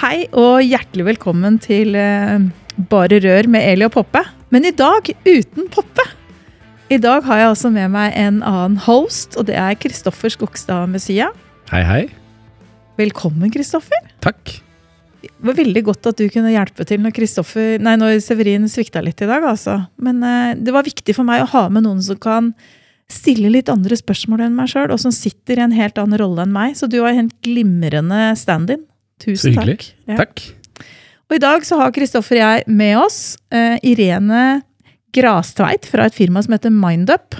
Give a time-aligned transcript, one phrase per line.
[0.00, 2.40] Hei og hjertelig velkommen til eh,
[2.88, 4.22] Bare rør med Eli og Poppe.
[4.48, 6.06] Men i dag uten Poppe.
[6.88, 10.88] I dag har jeg også med meg en annen host, og det er Kristoffer Skogstad
[10.88, 11.28] Messia.
[11.68, 12.00] Hei, hei.
[12.96, 14.08] Velkommen, Kristoffer.
[14.24, 14.56] Takk.
[15.20, 17.20] Det var veldig godt at du kunne hjelpe til når,
[17.84, 19.44] nei, når Severin svikta litt i dag.
[19.52, 19.82] altså.
[20.00, 22.54] Men eh, det var viktig for meg å ha med noen som kan
[23.12, 26.48] stille litt andre spørsmål enn meg sjøl, og som sitter i en helt annen rolle
[26.48, 26.78] enn meg.
[26.80, 28.86] Så du har en glimrende stand-in.
[29.20, 29.76] Tusen Så hyggelig.
[29.78, 29.92] takk.
[30.08, 30.16] Ja.
[30.24, 30.42] Takk.
[31.30, 33.20] Og i dag så har Kristoffer og jeg med oss
[33.54, 34.62] uh, Irene
[35.14, 37.36] Grastveit fra et firma som heter Mindup.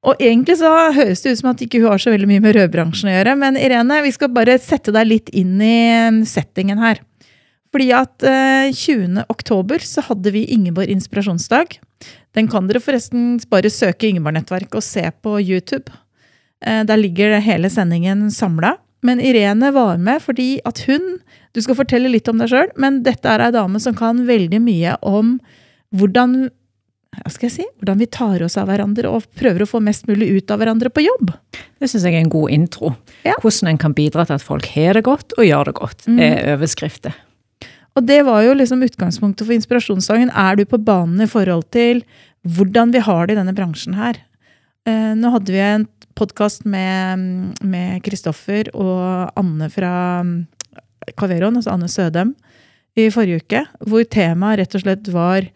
[0.00, 2.56] Og egentlig så høres det ut som at ikke hun har så veldig mye med
[2.56, 6.80] rødbransjen å gjøre, men Irene, vi skal bare sette deg litt inn i eh, settingen
[6.80, 7.02] her.
[7.70, 9.26] Fordi at uh, 20.
[9.30, 11.76] oktober så hadde vi Ingeborg inspirasjonsdag.
[12.34, 15.92] Den kan dere forresten bare søke Ingeborg-nettverket og se på YouTube.
[16.64, 18.74] Uh, der ligger hele sendingen samla.
[19.02, 21.20] Men Irene var med fordi at hun
[21.54, 24.60] Du skal fortelle litt om deg sjøl, men dette er ei dame som kan veldig
[24.62, 25.38] mye om
[25.96, 26.50] hvordan
[27.10, 30.06] hva skal jeg si, hvordan vi tar oss av hverandre og prøver å få mest
[30.06, 31.32] mulig ut av hverandre på jobb.
[31.82, 32.92] Det syns jeg er en god intro.
[33.26, 33.34] Ja.
[33.42, 36.20] Hvordan en kan bidra til at folk har det godt og gjør det godt, Mm.
[36.22, 37.12] er overskrifter.
[37.96, 40.30] Og det var jo liksom utgangspunktet for inspirasjonsdagen.
[40.30, 42.04] Er du på banen i forhold til
[42.46, 44.14] hvordan vi har det i denne bransjen her?
[44.86, 45.88] Eh, nå hadde vi en
[46.20, 49.92] podkast med Kristoffer og Anne fra
[50.26, 50.36] mm,
[51.16, 52.34] Kaveron, altså Anne Sødem,
[52.98, 55.46] i forrige uke, hvor temaet rett og slett var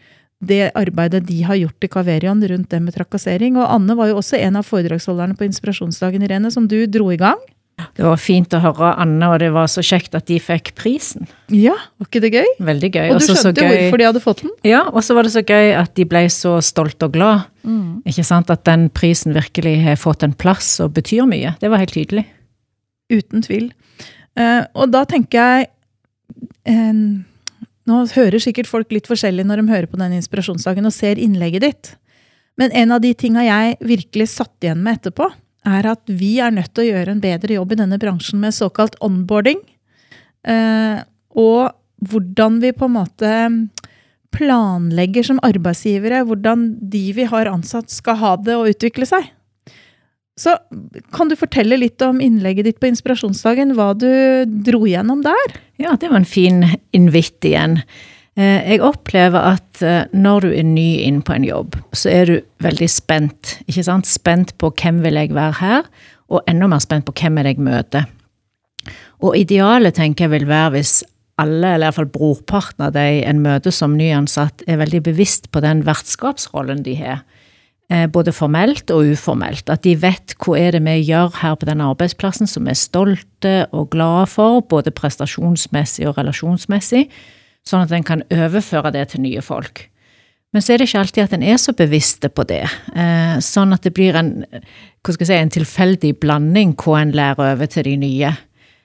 [0.44, 3.58] det arbeidet de har gjort i Kaverion rundt det med trakassering.
[3.58, 7.20] Og Anne var jo også en av foredragsholderne på inspirasjonsdagen, Irene, som du dro i
[7.20, 7.41] gang.
[7.94, 11.26] Det var fint å høre Anne, og det var så kjekt at de fikk prisen.
[11.50, 12.46] Ja, var ikke det gøy?
[12.66, 13.08] Veldig gøy.
[13.10, 14.52] Og du Også skjønte gøy- hvorfor de hadde fått den?
[14.66, 17.44] Ja, og så var det så gøy at de ble så stolt og glad.
[18.06, 18.50] Ikke sant?
[18.50, 21.54] At den prisen virkelig har fått en plass og betyr mye.
[21.60, 22.26] Det var helt tydelig.
[23.10, 23.72] Uten tvil.
[24.38, 25.68] Eh, og da tenker jeg
[26.66, 26.92] eh,
[27.84, 31.60] Nå hører sikkert folk litt forskjellig når de hører på den inspirasjonsdagen og ser innlegget
[31.66, 31.91] ditt.
[32.56, 35.26] Men en av de tinga jeg virkelig satt igjen med etterpå,
[35.64, 38.56] er at vi er nødt til å gjøre en bedre jobb i denne bransjen med
[38.56, 39.62] såkalt onboarding.
[40.44, 41.00] Eh,
[41.34, 41.72] og
[42.04, 43.32] hvordan vi på en måte
[44.34, 49.30] planlegger som arbeidsgivere hvordan de vi har ansatt, skal ha det og utvikle seg.
[50.34, 50.56] Så
[51.14, 54.10] kan du fortelle litt om innlegget ditt på inspirasjonsdagen, hva du
[54.66, 55.54] dro gjennom der?
[55.78, 56.64] Ja, det var en fin
[56.97, 57.78] invitt igjen.
[58.37, 62.27] Eh, Jeg opplever at eh, når du er ny inn på en jobb, så er
[62.27, 62.34] du
[62.65, 63.59] veldig spent.
[63.69, 64.06] ikke sant?
[64.11, 65.83] Spent på hvem vil jeg være her,
[66.28, 68.09] og enda mer spent på hvem er det jeg møter.
[69.22, 71.03] Og idealet tenker jeg vil være hvis
[71.39, 75.83] alle, eller iallfall brorparten av de en møter som nyansatt, er veldig bevisst på den
[75.87, 77.22] vertskapsrollen de har.
[77.91, 79.71] Eh, Både formelt og uformelt.
[79.71, 82.83] At de vet hva er det vi gjør her på denne arbeidsplassen som vi er
[82.83, 87.06] stolte og glade for, både prestasjonsmessig og relasjonsmessig,
[87.69, 89.86] sånn at en kan overføre det til nye folk.
[90.54, 92.62] Men så er det ikke alltid at en er så bevisste på det.
[92.94, 94.44] Eh, sånn at det blir en,
[95.08, 98.30] si, en tilfeldig blanding hva en lærer over til de nye.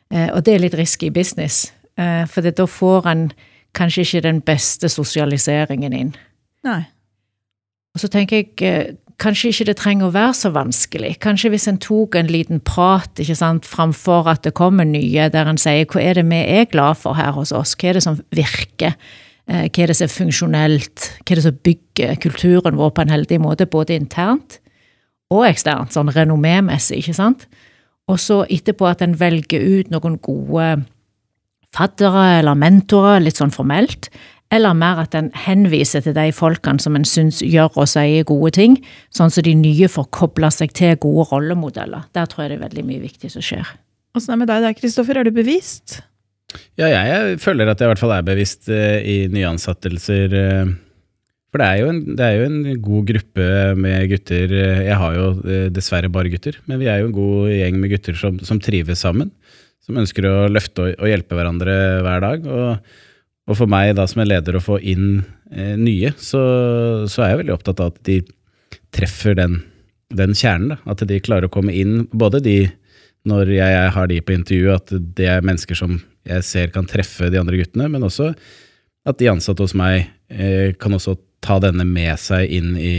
[0.09, 1.67] Eh, og det er litt risky business,
[2.01, 3.27] eh, for da får en
[3.77, 6.15] kanskje ikke den beste sosialiseringen inn.
[6.65, 6.81] Nei.
[7.93, 11.13] Og så tenker jeg eh, kanskje ikke det trenger å være så vanskelig.
[11.23, 15.49] Kanskje hvis en tok en liten prat ikke sant, framfor at det kommer nye, der
[15.51, 18.05] en sier hva er det vi er glad for her hos oss, hva er det
[18.05, 18.95] som virker,
[19.47, 23.05] eh, hva er det som er funksjonelt, hva er det som bygger kulturen vår på
[23.05, 24.59] en heldig måte, både internt
[25.29, 27.45] og eksternt, sånn renommémessig, ikke sant?
[28.09, 30.71] Og så etterpå at en velger ut noen gode
[31.75, 34.09] faddere eller mentorer, litt sånn formelt,
[34.51, 38.51] eller mer at en henviser til de folkene som en syns gjør og sier gode
[38.57, 38.79] ting,
[39.13, 42.07] sånn så de nye får kobla seg til gode rollemodeller.
[42.17, 43.69] Der tror jeg det er veldig mye viktig som skjer.
[44.17, 45.19] Åssen er det med deg der, Kristoffer?
[45.21, 45.99] Er du bevisst?
[46.81, 50.33] Ja, jeg føler at jeg i hvert fall er bevisst eh, i nyansettelser.
[50.33, 50.71] eh,
[51.53, 54.55] For det er, jo en, det er jo en god gruppe med gutter.
[54.57, 55.27] eh, Jeg har jo
[55.75, 59.05] dessverre bare gutter, men vi er jo en god gjeng med gutter som, som trives
[59.05, 59.29] sammen.
[59.85, 62.49] Som ønsker å løfte og, og hjelpe hverandre hver dag.
[62.49, 62.97] Og,
[63.49, 66.41] og for meg da som en leder å få inn eh, nye, så,
[67.09, 68.19] så er jeg veldig opptatt av at de
[68.93, 69.59] treffer den,
[70.13, 70.75] den kjernen.
[70.75, 70.79] Da.
[70.93, 72.59] At de klarer å komme inn, både de
[73.27, 75.97] når jeg, jeg har de på intervju, at det er mennesker som
[76.29, 78.31] jeg ser kan treffe de andre guttene, men også
[79.09, 82.93] at de ansatte hos meg eh, kan også ta denne med seg inn i,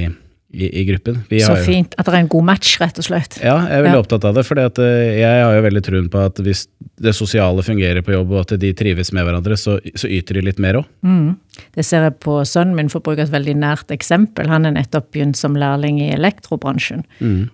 [0.52, 1.20] i, i gruppen.
[1.31, 1.94] Vi Så fint.
[1.99, 3.37] At det er en god match, rett og slett.
[3.43, 4.02] Ja, jeg er veldig Ja.
[4.02, 4.44] opptatt av det.
[4.47, 6.67] For jeg har jo veldig troen på at hvis
[7.00, 10.43] det sosiale fungerer på jobb, og at de trives med hverandre, så, så yter de
[10.49, 10.88] litt mer òg.
[11.06, 11.37] Mm.
[11.76, 14.50] Det ser jeg på sønnen min, for å bruke et veldig nært eksempel.
[14.50, 17.05] Han er nettopp begynt som lærling i elektrobransjen.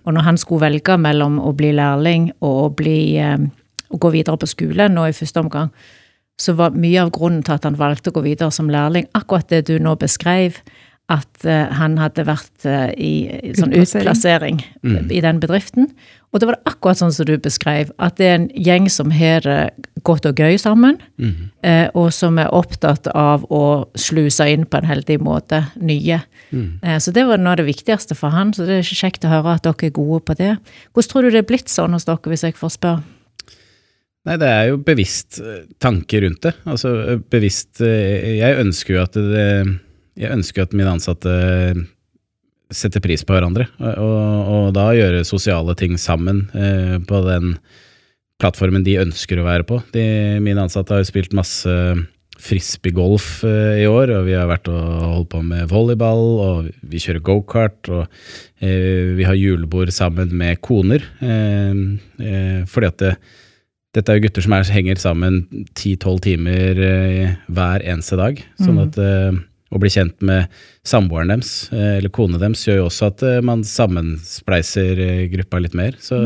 [0.03, 3.37] Og når han skulle velge mellom å bli lærling og å, bli, eh,
[3.93, 5.69] å gå videre på skole nå i første omgang,
[6.37, 9.47] så var mye av grunnen til at han valgte å gå videre som lærling, akkurat
[9.49, 10.59] det du nå beskrev,
[11.07, 13.11] at eh, han hadde vært eh, i
[13.55, 14.59] sånn Utplassering.
[14.83, 15.11] mm.
[15.11, 15.93] i den bedriften.
[16.35, 19.13] Og det var det akkurat sånn som du beskrev, at det er en gjeng som
[19.15, 20.99] har det godt og gøy sammen,
[21.63, 26.19] eh, og som er opptatt av å sluse inn på en heldig måte nye.
[26.83, 29.31] Eh, så det var noe av det viktigste for han, så det er kjekt å
[29.31, 30.57] høre at dere er gode på det.
[30.91, 33.03] Hvordan tror du det er blitt sånn hos dere, hvis jeg får spørre?
[34.27, 35.39] Nei, det er jo bevisst
[35.79, 36.57] tanke rundt det.
[36.67, 39.45] Altså bevisst Jeg ønsker jo at det
[40.17, 41.33] Jeg ønsker at mine ansatte
[42.73, 47.55] setter pris på hverandre, og, og, og da gjøre sosiale ting sammen eh, på den
[48.41, 49.79] plattformen de ønsker å være på.
[49.93, 50.03] De,
[50.43, 51.71] mine ansatte har jo spilt masse
[52.37, 57.01] frisbeegolf eh, i år, og vi har vært og holdt på med volleyball, og vi
[57.01, 58.05] kjører gokart, og
[58.59, 61.05] eh, vi har julebord sammen med koner.
[61.23, 61.83] Eh,
[62.21, 63.13] eh, fordi at det,
[63.97, 68.43] dette er jo gutter som er, henger sammen 10-12 timer eh, hver eneste dag.
[68.61, 69.31] Sånn at eh,
[69.69, 70.51] å bli kjent med
[70.87, 75.59] samboeren deres, eh, eller kone deres, gjør jo også at eh, man sammenspleiser eh, gruppa
[75.63, 75.97] litt mer.
[75.99, 76.21] Så,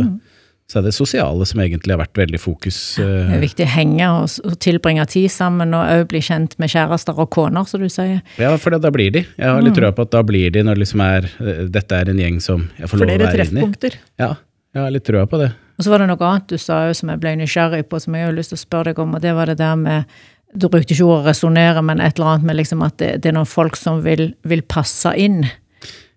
[0.69, 2.77] så er det sosiale som egentlig har vært veldig fokus.
[3.01, 7.17] Det er viktig å henge og, tilbringe tid sammen, og òg bli kjent med kjærester
[7.17, 8.21] og koner, som du sier.
[8.41, 9.25] Ja, for da blir de.
[9.25, 11.27] Jeg har litt trua på at da blir de når det liksom er
[11.71, 13.59] Dette er en gjeng som jeg får lov å Flere være inni.
[13.59, 13.99] treffpunkter.
[14.21, 14.31] Ja,
[14.71, 15.51] jeg har litt trua på det.
[15.81, 18.27] Og så var det noe annet du sa som jeg ble nysgjerrig på, som jeg
[18.27, 20.19] har lyst til å spørre deg om, og det var det der med
[20.53, 23.37] Du brukte ikke ordet resonnere, men et eller annet med liksom at det, det er
[23.37, 25.45] noen folk som vil, vil passe inn.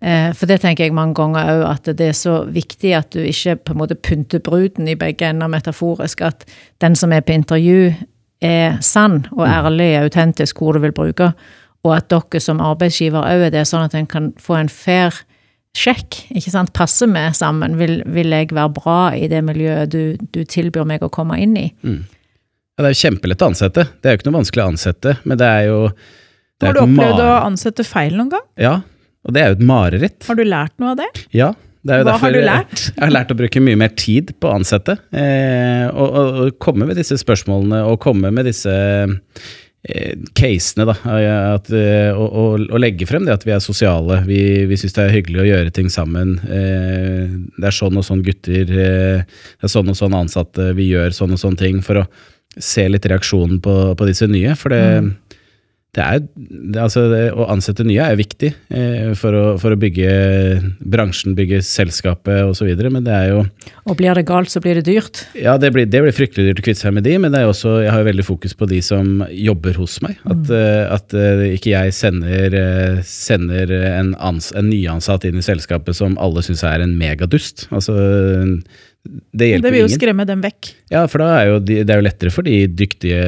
[0.05, 3.21] Eh, for det tenker jeg mange ganger òg, at det er så viktig at du
[3.23, 6.21] ikke på en måte pynter bruden i begge ender metaforisk.
[6.21, 6.45] At
[6.83, 7.93] den som er på intervju,
[8.43, 11.31] er sann og ærlig, og autentisk, hvor du vil bruke.
[11.85, 15.15] Og at dere som arbeidsgiver òg er det, sånn at en kan få en fair
[15.75, 16.21] sjekk.
[16.35, 17.79] ikke sant, Passe med sammen.
[17.79, 21.55] Vil, vil jeg være bra i det miljøet du, du tilbyr meg å komme inn
[21.59, 21.69] i?
[22.75, 23.85] Ja, det er jo kjempelett å ansette.
[24.03, 25.77] Det er jo ikke noe vanskelig å ansette, men det er jo
[26.59, 28.43] det Har du opplevd å ansette feil noen gang?
[28.59, 28.73] Ja,
[29.25, 30.27] og det er jo et mareritt.
[30.27, 31.07] Har du lært noe av det?
[31.35, 31.53] Ja,
[31.85, 32.81] det er jo Hva har du lært?
[32.95, 34.97] Jeg har lært å bruke mye mer tid på å ansette.
[35.15, 40.95] Eh, og, og, og komme med disse spørsmålene og komme med disse eh, casene, da.
[41.55, 44.19] At, eh, og, og, og legge frem det at vi er sosiale.
[44.27, 46.37] Vi, vi syns det er hyggelig å gjøre ting sammen.
[46.43, 48.65] Eh, det er sånn og sånn gutter.
[48.67, 50.73] Eh, det er sånn og sånn ansatte.
[50.75, 52.07] Vi gjør sånn og sånn ting for å
[52.61, 54.55] se litt reaksjonen på, på disse nye.
[54.59, 54.81] For det,
[55.95, 59.79] det er, det, altså det, å ansette nye er viktig eh, for, å, for å
[59.79, 60.09] bygge
[60.83, 63.43] bransjen, bygge selskapet osv., men det er jo
[63.87, 65.23] Og blir det galt, så blir det dyrt.
[65.39, 67.51] Ja, det blir, det blir fryktelig dyrt å kvitte seg med de, men det er
[67.51, 70.19] også, jeg har jo veldig fokus på de som jobber hos meg.
[70.27, 75.45] At, eh, at eh, ikke jeg sender, eh, sender en, ans, en nyansatt inn i
[75.45, 77.69] selskapet som alle syns er en megadust.
[77.71, 77.95] Altså,
[79.05, 79.99] det hjelper Det vil jo ingen.
[79.99, 80.69] skremme dem vekk.
[80.91, 83.19] Ja, for da er jo de, det er jo lettere for de dyktige,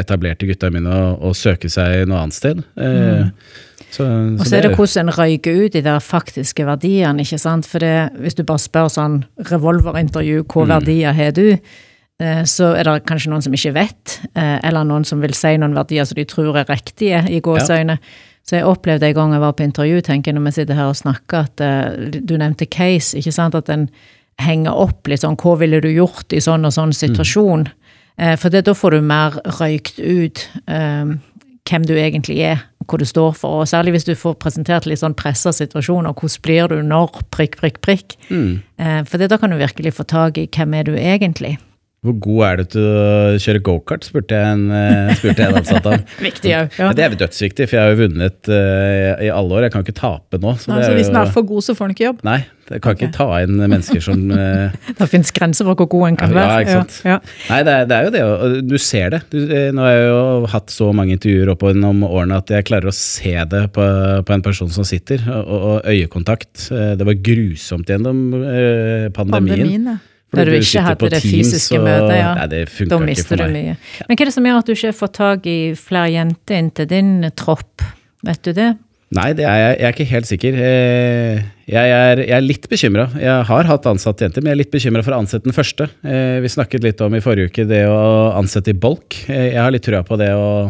[0.00, 2.62] etablerte gutta mine å, å søke seg noe annet sted.
[2.76, 3.32] Mm.
[3.90, 4.06] så,
[4.38, 7.68] Og så er det hvordan en røyker ut de der faktiske verdiene, ikke sant.
[7.68, 9.20] For det, hvis du bare spør sånn
[9.50, 11.58] revolverintervju, hva verdier har du?
[12.20, 15.52] Eh, Så er det kanskje noen som ikke vet, eh, eller noen som vil si
[15.60, 17.98] noen verdier som de tror er riktige, i gåseøyne.
[18.48, 20.88] Så jeg opplevde en gang jeg var på intervju, tenker jeg, når vi sitter her
[20.88, 23.88] og snakker, at eh, du nevnte case, ikke sant, at en
[24.38, 27.68] henger opp litt sånn, hva ville du gjort i sånn og sånn situasjon?
[28.18, 31.14] Eh, For det, da får du mer røykt ut eh,
[31.68, 33.62] hvem du egentlig er, hva du står for.
[33.62, 36.14] Og særlig hvis du får presentert litt sånn pressa situasjoner.
[36.16, 37.22] Hvordan blir du når?
[37.34, 38.16] Prikk, prikk, prikk.
[38.30, 38.60] Mm.
[38.80, 41.58] Eh, For det, da kan du virkelig få tak i hvem er du egentlig.
[42.08, 45.60] Hvor god er du til å kjøre gokart, spurte jeg en, eh, spurte jeg en
[45.62, 46.04] ansatt om.
[46.28, 46.64] Viktig ja.
[46.80, 46.92] Ja.
[46.96, 49.66] Det er dødsviktig, for jeg har jo vunnet uh, i alle år.
[49.68, 50.54] Jeg kan ikke tape nå.
[50.60, 52.24] Så Nei, det så hvis den er for god, så får den ikke jobb.
[52.26, 56.08] nei, jeg kan ikke ta inn mennesker som uh, Det fins grenser for hvor god
[56.10, 56.48] en kan være.
[56.48, 56.98] Ja, ikke sant.
[57.08, 59.22] Ja, Nei, det er, det er jo det, og du ser det.
[59.32, 62.66] Du, eh, nå har jeg jo hatt så mange intervjuer opp gjennom årene at jeg
[62.68, 63.86] klarer å se det på,
[64.28, 66.68] på en person som sitter, og, og øyekontakt.
[66.72, 69.64] Eh, Det var grusomt gjennom uh, pandemien.
[69.64, 69.88] Pandemien,
[70.28, 72.32] Fordi Der du ikke hadde det fysiske møtet, ja.
[72.36, 73.76] Nei, det Da mister du mye.
[74.08, 76.68] Men hva er det som gjør at du ikke får tak i flere jenter inn
[76.76, 77.86] til din tropp?
[78.28, 78.74] Vet du det?
[79.16, 80.58] Nei, det er jeg, jeg er ikke helt sikker.
[80.68, 83.06] Eh, Jeg er, jeg er litt bekymra.
[83.20, 85.88] Jeg har hatt ansatte jenter, men jeg er litt bekymra for å ansette den første.
[86.04, 89.16] Eh, Vi snakket litt om i forrige uke det å ansette i bolk.
[89.32, 90.68] Eh, Jeg har litt trua på det å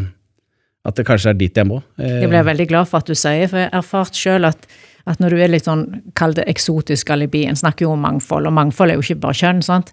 [0.88, 1.82] at det kanskje er dit jeg må.
[2.00, 4.62] Jeg ble veldig glad for at du sier, for jeg har erfart sjøl at,
[5.06, 5.86] at når du er litt sånn,
[6.18, 9.38] kall det eksotisk alibi, en snakker jo om mangfold, og mangfold er jo ikke bare
[9.40, 9.92] kjønn, sant.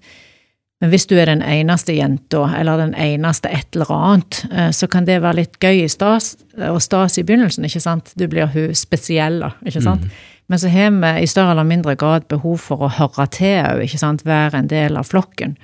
[0.84, 4.90] Men hvis du er den eneste jenta, eller den eneste et eller annet, eh, så
[4.92, 6.34] kan det være litt gøy i stas,
[6.68, 8.12] og stas i begynnelsen, ikke sant.
[8.20, 10.10] Du blir hun spesielle, ikke sant.
[10.48, 13.86] Men så har vi i større eller mindre grad behov for å høre til òg,
[13.88, 14.26] ikke sant.
[14.28, 15.56] Være en del av flokken.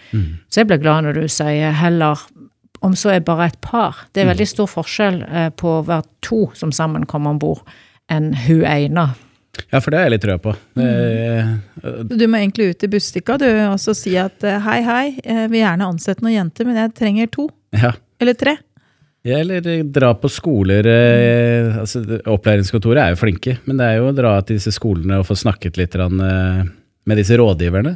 [0.49, 2.23] Så jeg blir glad når du sier heller
[2.81, 4.07] om så er bare et par.
[4.13, 7.61] Det er veldig stor forskjell eh, på å være to som sammen kommer om bord,
[8.09, 9.11] enn hun ene.
[9.71, 10.53] Ja, for det har jeg litt trua på.
[10.79, 12.07] Mm.
[12.07, 15.51] Du må egentlig ut i Bustika du, og så si at eh, hei, hei, jeg
[15.51, 17.47] vil gjerne ansette noen jenter, men jeg trenger to.
[17.75, 17.95] ja.
[18.21, 18.57] Eller tre.
[19.25, 24.07] Ja, eller dra på skoler eh, altså, Opplæringskontoret er jo flinke, men det er jo
[24.09, 26.63] å dra til disse skolene og få snakket litt eh,
[27.05, 27.95] med disse rådgiverne.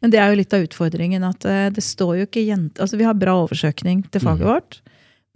[0.00, 2.96] Men det er jo litt av utfordringen at eh, det står jo ikke jenter Altså
[2.96, 4.80] vi har bra oversøkning til faget vårt,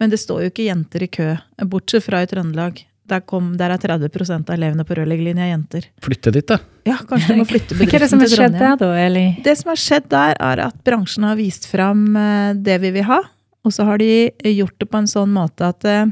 [0.01, 1.29] men det står jo ikke jenter i kø,
[1.69, 2.81] bortsett fra i Trøndelag.
[3.05, 5.85] Der, kom, der er 30% av elevene på rørleggerlinja jenter.
[6.01, 6.57] flytte dit, da.
[6.89, 8.77] Ja, kanskje du må flytte Hva er det som bedriften har til skjedd Trondheim.
[8.79, 9.25] der da, Eli?
[9.45, 13.05] Det som har skjedd der, er at bransjen har vist fram eh, det vi vil
[13.09, 13.21] ha.
[13.65, 14.09] Og så har de
[14.55, 16.05] gjort det på en sånn måte at eh,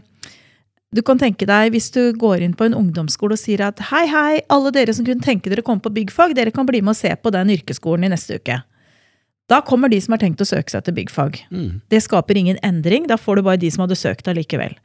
[0.94, 4.04] du kan tenke deg, hvis du går inn på en ungdomsskole og sier at hei,
[4.10, 6.94] hei, alle dere som kunne tenke dere å komme på byggfag, dere kan bli med
[6.94, 8.60] og se på den yrkesskolen i neste uke.
[9.50, 11.40] Da kommer de som har tenkt å søke seg til byggfag.
[11.50, 11.82] Mm.
[11.90, 14.78] Det skaper ingen endring, da får du bare de som hadde søkt allikevel.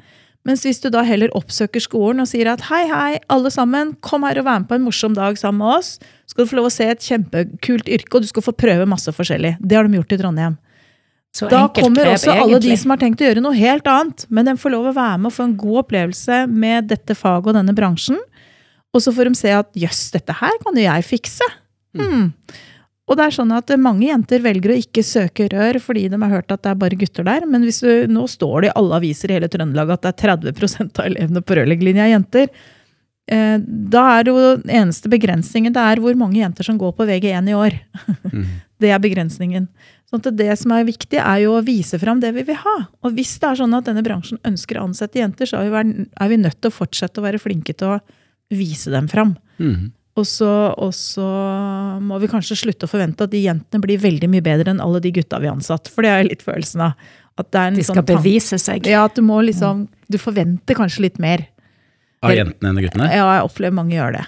[0.47, 4.25] Mens hvis du da heller oppsøker skolen og sier at hei, hei, alle sammen, kom
[4.25, 5.90] her og vær med på en morsom dag sammen med oss,
[6.30, 9.12] skal du få lov å se et kjempekult yrke, og du skal få prøve masse
[9.12, 9.57] forskjellig.
[9.61, 10.57] Det har de gjort i Trondheim.
[11.37, 14.25] Så Da kommer grep, også alle de som har tenkt å gjøre noe helt annet,
[14.33, 17.52] men de får lov å være med og få en god opplevelse med dette faget
[17.52, 18.16] og denne bransjen.
[18.97, 21.50] Og så får de se at jøss, dette her kan jo jeg fikse.
[21.99, 22.30] Hmm.
[23.09, 26.33] Og det er sånn at mange jenter velger å ikke søke rør fordi de har
[26.33, 27.47] hørt at det er bare gutter der.
[27.49, 30.37] Men hvis du, nå står det i alle aviser i hele Trøndelag at det er
[30.37, 32.50] 30 av elevene på rørleggerlinja er jenter.
[33.29, 37.09] Eh, da er jo den eneste begrensningen det er hvor mange jenter som går på
[37.09, 37.79] VG1 i år.
[38.79, 39.65] Det er begrensningen.
[40.07, 42.77] Sånn at det som er viktig, er jo å vise fram det vi vil ha.
[43.03, 46.31] Og hvis det er sånn at denne bransjen ønsker å ansette jenter, så er er
[46.31, 47.99] vi nødt til å fortsette å være flinke til å
[48.55, 49.35] vise dem fram.
[49.59, 49.91] Mm.
[50.19, 51.27] Og så, og så
[52.03, 55.01] må vi kanskje slutte å forvente at de jentene blir veldig mye bedre enn alle
[55.05, 55.91] de gutta vi har ansatt.
[55.93, 57.13] For det er jeg litt følelsen av.
[57.39, 58.89] At det er en De skal sånn bevise seg.
[58.91, 61.45] Ja, at du må liksom Du forventer kanskje litt mer.
[62.25, 63.07] Av jentene enn guttene?
[63.15, 64.25] Ja, jeg opplever mange gjør det.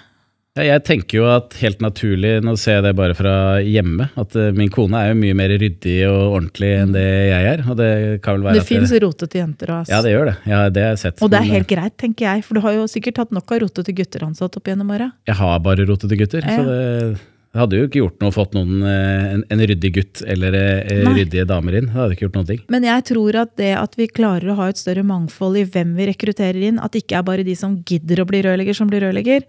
[0.58, 4.48] Jeg tenker jo at helt naturlig, nå ser jeg det bare fra hjemme, at eh,
[4.56, 7.62] min kone er jo mye mer ryddig og ordentlig enn det jeg er.
[7.70, 7.90] Og det
[8.24, 9.92] kan vel være Det at fins rotete jenter òg.
[9.92, 10.36] Ja, det gjør det.
[10.50, 11.22] Ja, det har jeg sett.
[11.22, 12.42] Og det er men, eh, helt greit, tenker jeg.
[12.48, 15.12] For du har jo sikkert hatt nok av rotete gutter ansatt opp gjennom åra.
[15.30, 16.58] Jeg har bare rotete gutter, Ja.
[16.58, 17.22] så det,
[17.54, 21.14] det hadde jo ikke gjort noe fått noen, eh, en, en ryddig gutt eller Nei.
[21.22, 21.86] ryddige damer inn.
[21.86, 22.66] Det hadde ikke gjort noen ting.
[22.74, 25.94] Men jeg tror at det at vi klarer å ha et større mangfold i hvem
[25.94, 28.90] vi rekrutterer inn, at det ikke er bare de som gidder å bli rørlegger, som
[28.90, 29.46] blir rørlegger,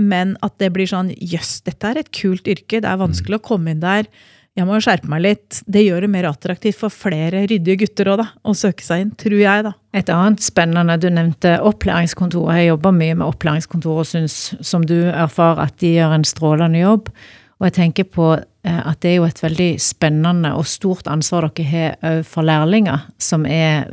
[0.00, 3.46] men at det blir sånn jøss, dette er et kult yrke, det er vanskelig å
[3.52, 4.08] komme inn der.
[4.54, 5.60] Jeg må jo skjerpe meg litt.
[5.66, 9.10] Det gjør det mer attraktivt for flere ryddige gutter også, da, å søke seg inn.
[9.18, 9.72] Tror jeg, da.
[9.98, 12.60] Et annet spennende, du nevnte opplæringskontoret.
[12.60, 16.84] Jeg jobber mye med opplæringskontoret og syns, som du erfarer, at de gjør en strålende
[16.84, 17.10] jobb.
[17.58, 21.48] Og jeg tenker på eh, at det er jo et veldig spennende og stort ansvar
[21.48, 23.88] dere har òg for lærlinger, som er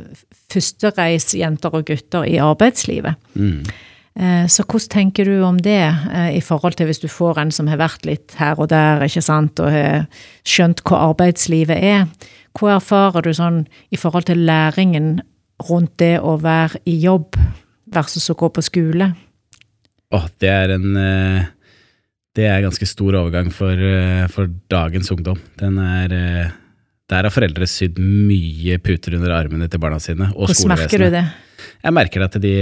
[0.52, 3.18] førstereisjenter og gutter i arbeidslivet.
[3.34, 3.64] Mm.
[4.18, 5.80] Eh, Så hvordan tenker du om det,
[6.12, 9.00] eh, i forhold til hvis du får en som har vært litt her og der,
[9.06, 10.06] ikke sant, og har
[10.44, 12.06] skjønt hva arbeidslivet er?
[12.52, 15.22] Hva erfarer du sånn i forhold til læringen
[15.68, 17.38] rundt det å være i jobb
[17.92, 19.14] versus å gå på skole?
[20.12, 21.44] Åh, det er en eh,
[22.34, 23.76] Det er ganske stor overgang for,
[24.32, 25.36] for dagens ungdom.
[25.60, 26.52] Den er
[27.08, 31.10] Der har foreldre sydd mye puter under armene til barna sine, og Hvordan merker du
[31.10, 31.26] det?
[31.82, 32.52] Jeg merker at de,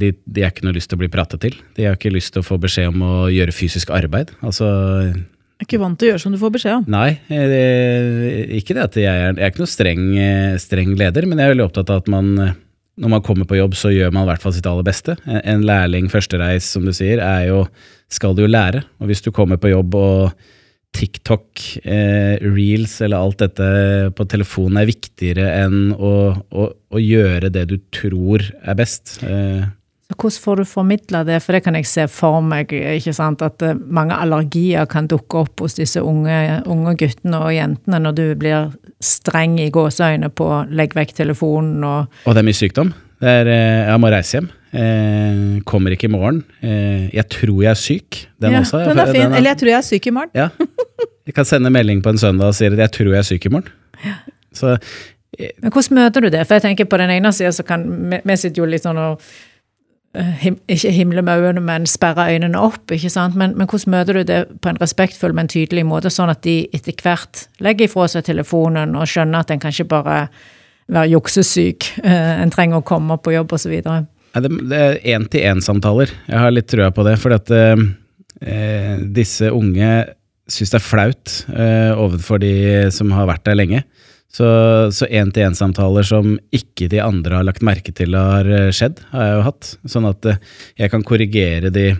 [0.00, 1.54] de, de har ikke noe lyst til å bli pratet til.
[1.76, 4.30] De har ikke lyst til å få beskjed om å gjøre fysisk arbeid.
[4.42, 4.66] Altså,
[5.14, 6.84] Jeg er ikke vant til å gjøre som du får beskjed om.
[6.90, 7.62] nei, det,
[8.60, 10.04] ikke det at jeg er Jeg er ikke noe streng,
[10.62, 12.34] streng leder, men jeg er veldig opptatt av at man
[12.94, 15.16] når man kommer på jobb, så gjør man i hvert fall sitt aller beste.
[15.26, 17.64] En- En lærling førstereis, som du sier, er jo,
[18.08, 18.84] skal du jo lære.
[19.02, 20.30] Og hvis du kommer på jobb og
[20.94, 23.68] TikTok, eh, reels eller alt dette
[24.14, 29.18] på telefonen er viktigere enn å, å, å gjøre det du tror er best.
[29.26, 29.64] Eh,
[30.14, 33.62] hvordan får du formidla det, for det kan jeg se for meg, ikke sant, at
[33.64, 38.24] eh, mange allergier kan dukke opp hos disse unge, unge guttene og jentene når du
[38.38, 38.68] blir
[39.04, 42.92] streng i gåseøyne på legg vekk telefonen og og det er mye sykdom.
[43.20, 44.50] Det er, eh, jeg må reise hjem.
[44.74, 46.42] Eh, kommer ikke i morgen.
[46.62, 48.20] Eh, jeg tror jeg er syk.
[48.42, 48.80] Den ja, også.
[48.88, 49.20] Den er fin.
[49.22, 50.30] Den er- Eller jeg tror jeg er syk i morgen.
[50.34, 50.48] Ja.
[51.26, 53.46] Jeg kan sende melding på en søndag og si at jeg tror jeg er syk
[53.46, 53.68] i morgen.
[54.52, 54.76] Så
[55.62, 56.46] Men hvordan møter du det?
[56.46, 58.98] For jeg tenker på den ene sida så kan vi, vi sitter jo litt sånn
[59.02, 59.20] og
[60.14, 62.90] eh, him, Ikke himle med øynene, men sperre øynene opp.
[62.92, 63.34] ikke sant?
[63.34, 66.68] Men, men hvordan møter du det på en respektfull, men tydelig måte, sånn at de
[66.74, 70.28] etter hvert legger ifra seg telefonen og skjønner at en kan ikke bare
[70.92, 73.80] være juksesyk, eh, en trenger å komme på jobb osv.
[74.34, 76.10] Det, er én-til-én-samtaler.
[76.26, 77.14] Jeg har litt trua på det.
[77.22, 77.82] For at eh,
[78.42, 79.90] eh, disse unge
[80.50, 82.50] syns det er flaut eh, overfor de
[82.92, 83.84] som har vært der lenge.
[84.34, 84.48] Så
[84.90, 89.36] så én-til-én-samtaler som ikke de andre har lagt merke til har eh, skjedd, har jeg
[89.38, 89.70] jo hatt.
[89.94, 90.40] Sånn at eh,
[90.82, 91.92] jeg kan korrigere de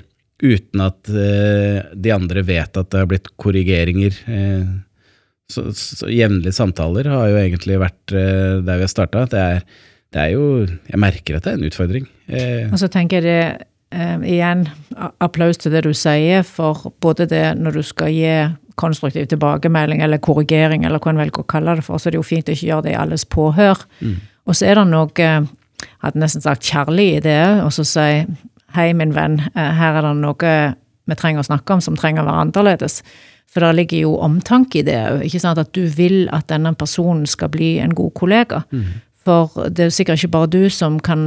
[0.45, 4.17] uten at de andre vet at det har blitt korrigeringer.
[5.49, 9.23] Så, så jevnlige samtaler har jo egentlig vært der vi har starta.
[9.31, 12.04] Det, er- det er jo Jeg merker at det er en utfordring.
[12.28, 14.68] Eh, Og så tenker jeg det eh, igjen,
[15.21, 18.30] applaus til det du sier, for både det når du skal gi
[18.78, 22.18] konstruktiv tilbakemelding eller korrigering, eller hva en velger å kalle det for, så er det
[22.23, 23.85] jo fint å ikke gjøre det i alles påhør.
[24.47, 25.47] Og så er det noe, jeg
[26.02, 28.09] hadde nesten sagt kjærlig i det, og så si
[28.75, 30.75] hei, min venn, eh, her er det noe
[31.06, 33.02] vi trenger å snakke om som trenger å være annerledes.
[33.54, 35.59] For det ligger jo omtanke i det òg?
[35.61, 38.64] At du vil at denne personen skal bli en god kollega.
[39.25, 41.26] For det er sikkert ikke bare du som kan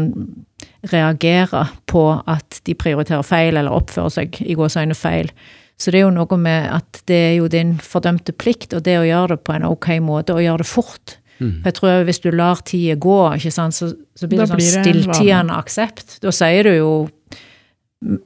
[0.92, 5.32] reagere på at de prioriterer feil eller oppfører seg i gåseøyne feil.
[5.78, 8.98] Så det er jo noe med at det er jo din fordømte plikt, og det
[8.98, 11.18] å gjøre det på en ok måte, og gjøre det fort.
[11.38, 14.58] For jeg tror hvis du lar tida gå, ikke sant, så, så blir Da det
[14.66, 16.18] sånn stilltiende aksept.
[16.24, 16.92] Da sier du jo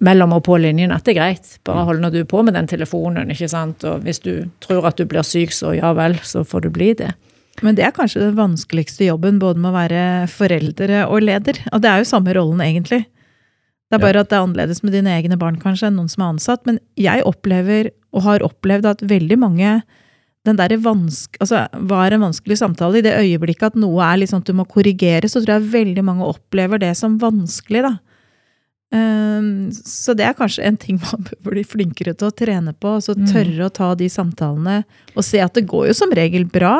[0.03, 2.67] mellom og på linjen at det er greit, bare hold nå du på med den
[2.71, 3.83] telefonen, ikke sant.
[3.87, 6.93] Og hvis du tror at du blir syk, så ja vel, så får du bli
[7.03, 7.11] det.
[7.59, 11.59] Men det er kanskje den vanskeligste jobben, både med å være foreldre og leder.
[11.75, 13.03] Og det er jo samme rollen, egentlig.
[13.91, 16.23] Det er bare at det er annerledes med dine egne barn kanskje enn noen som
[16.23, 16.63] er ansatt.
[16.69, 19.81] Men jeg opplever, og har opplevd, at veldig mange
[20.47, 22.97] den der vanske, altså, Hva er en vanskelig samtale?
[22.97, 25.73] I det øyeblikket at noe er litt sånn at du må korrigere, så tror jeg
[25.75, 27.99] veldig mange opplever det som vanskelig, da.
[28.91, 32.97] Ehm, så det er kanskje en ting man bør bli flinkere til å trene på.
[32.99, 34.81] Altså tørre å ta de samtalene
[35.15, 36.75] og se at det går jo som regel bra.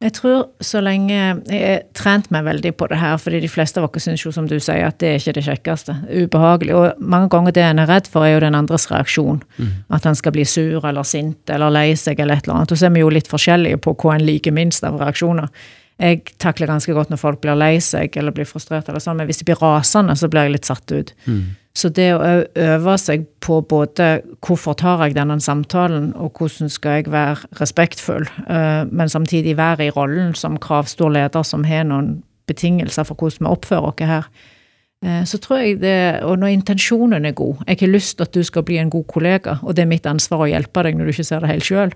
[0.00, 3.80] Jeg tror så lenge Jeg har trent meg veldig på det her, fordi de fleste
[3.80, 5.96] av oss syns jo, som du sier, at det er ikke det kjekkeste.
[6.08, 6.74] Ubehagelig.
[6.74, 9.42] Og mange ganger det en er redd for, er jo den andres reaksjon.
[9.92, 12.72] At han skal bli sur eller sint eller lei seg eller et eller annet.
[12.72, 15.52] Og så er vi jo litt forskjellige på hva en liker minst av reaksjoner.
[16.00, 19.28] Jeg takler ganske godt når folk blir lei seg eller blir frustrert, eller sånn, men
[19.28, 21.12] hvis de blir rasende, så blir jeg litt satt ut.
[21.76, 22.20] Så det å
[22.58, 24.08] øve seg på både
[24.42, 28.26] hvorfor tar jeg denne samtalen, og hvordan skal jeg være respektfull,
[28.90, 32.16] men samtidig være i rollen som kravstor leder som har noen
[32.50, 34.26] betingelser for hvordan vi oppfører oss her,
[35.24, 38.42] så tror jeg det Og når intensjonen er god, jeg har lyst til at du
[38.44, 41.12] skal bli en god kollega, og det er mitt ansvar å hjelpe deg når du
[41.14, 41.94] ikke ser det helt sjøl,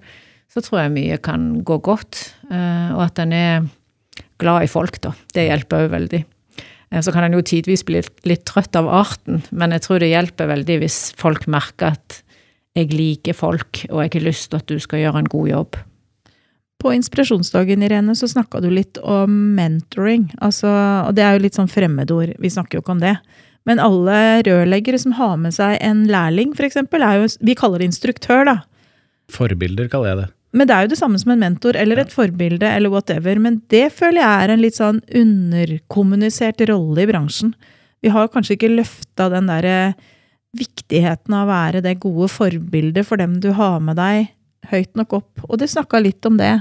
[0.49, 3.67] så tror jeg mye kan gå godt, og at en er
[4.39, 5.13] glad i folk, da.
[5.35, 6.23] Det hjelper òg veldig.
[6.95, 10.13] Eh, Så kan en jo tidvis bli litt, trøtt av arten, men jeg tror det
[10.13, 12.21] hjelper veldig hvis folk merker at
[12.75, 15.77] jeg liker folk, og jeg har lyst til at du skal gjøre en god jobb.
[16.83, 20.27] På inspirasjonsdagen, Irene, så snakka du litt om mentoring.
[20.43, 20.69] Altså,
[21.07, 23.15] og det er jo litt sånn fremmedord, vi snakker jo ikke om det.
[23.65, 27.79] Men alle rørleggere som har med seg en lærling, for eksempel, er jo Vi kaller
[27.79, 28.57] det instruktør, da.
[29.33, 30.29] Forbilder, kaller jeg det.
[30.55, 33.39] Men det er jo det samme som en mentor eller et forbilde eller whatever.
[33.43, 37.55] Men det føler jeg er en litt sånn underkommunisert rolle i bransjen.
[38.05, 39.95] Vi har kanskje ikke løfta den derre
[40.55, 44.29] viktigheten av å være det gode forbildet for dem du har med deg,
[44.71, 45.47] høyt nok opp.
[45.49, 46.53] Og du snakka litt om det.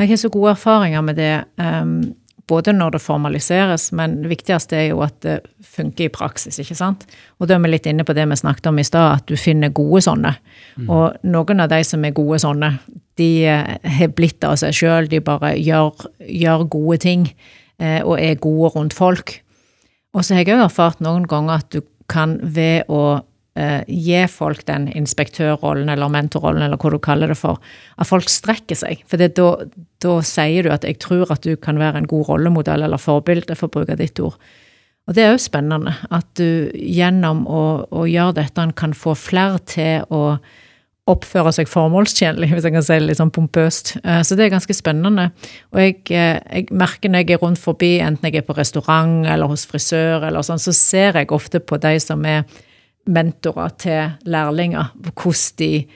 [0.00, 2.14] Jeg har så gode erfaringer med det, ehm,
[2.50, 6.76] både når det formaliseres, men det viktigste er jo at det funker i praksis, ikke
[6.78, 7.06] sant?
[7.38, 9.38] Og da er vi litt inne på det vi snakket om i stad, at du
[9.38, 10.34] finner gode sånne.
[10.88, 12.72] Og noen av de som er gode sånne,
[13.20, 17.26] de eh, har blitt av seg sjøl, de bare gjør, gjør gode ting,
[17.78, 19.38] eh, og er gode rundt folk.
[20.16, 23.20] Og så har jeg òg erfart noen ganger at du kan ved å
[23.56, 27.60] eh, gi folk den inspektørrollen eller mentorrollen, eller hva du kaller det for,
[27.96, 29.04] at folk strekker seg.
[29.10, 29.50] For da,
[30.00, 33.56] da sier du at 'jeg tror at du kan være en god rollemodell eller forbilde',
[33.56, 34.36] for å bruke ditt ord.
[35.08, 39.58] Og det er òg spennende, at du gjennom å, å gjøre dette kan få flere
[39.66, 40.38] til å
[41.10, 43.96] oppføre seg formålstjenlig, hvis jeg kan si det litt sånn pompøst.
[44.04, 45.30] Eh, Så det er ganske spennende.
[45.72, 49.26] Og jeg, eh, jeg merker når jeg er rundt forbi, enten jeg er på restaurant
[49.26, 52.44] eller hos frisør, eller sånn, så ser jeg ofte på de som er
[53.06, 55.86] mentorer til lærlinger, hvordan de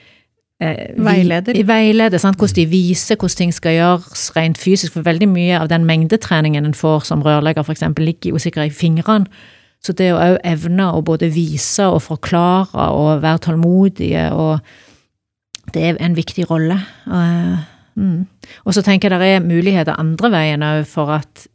[0.61, 1.53] eh, Veileder.
[1.53, 2.37] Vi, Veileder, sant?
[2.37, 4.93] Hvordan de viser hvordan ting skal gjøres rent fysisk.
[4.93, 8.75] For veldig mye av den mengdetreningen en får som rørlegger, f.eks., ligger jo sikkert i
[8.75, 9.29] fingrene.
[9.85, 14.59] Så det å òg evne å både vise og forklare og være tålmodige, og
[15.73, 16.79] det er en viktig rolle.
[17.05, 17.61] Uh,
[17.93, 18.23] mm.
[18.65, 21.45] Og så tenker jeg det er muligheter andre veien òg for at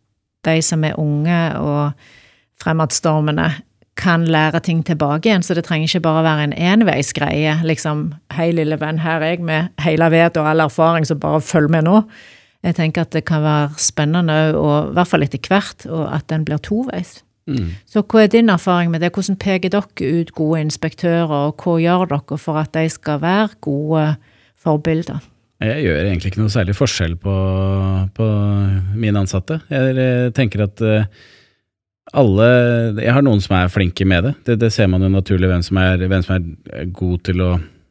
[0.47, 1.91] de som er unge og
[2.63, 3.49] fremadstormende,
[4.01, 7.59] kan lære ting tilbake igjen, så det trenger ikke bare være en enveisgreie.
[7.67, 11.43] Liksom, hei, lille venn, her er jeg med hele vet og all erfaring, så bare
[11.45, 12.03] følg med nå.
[12.65, 16.29] Jeg tenker at det kan være spennende og i hvert fall etter hvert, og at
[16.33, 17.21] den blir toveis.
[17.49, 17.73] Mm.
[17.89, 19.13] Så hva er din erfaring med det?
[19.15, 23.57] Hvordan peker dere ut gode inspektører, og hva gjør dere for at de skal være
[23.65, 24.07] gode
[24.61, 25.21] forbilder?
[25.61, 27.35] Jeg gjør egentlig ikke noe særlig forskjell på,
[28.17, 28.27] på
[28.97, 29.59] mine ansatte.
[29.69, 31.09] Jeg tenker at eh,
[32.17, 32.47] alle
[32.99, 34.33] Jeg har noen som er flinke med det.
[34.47, 37.51] Det, det ser man jo naturlig hvem som, er, hvem som er god til å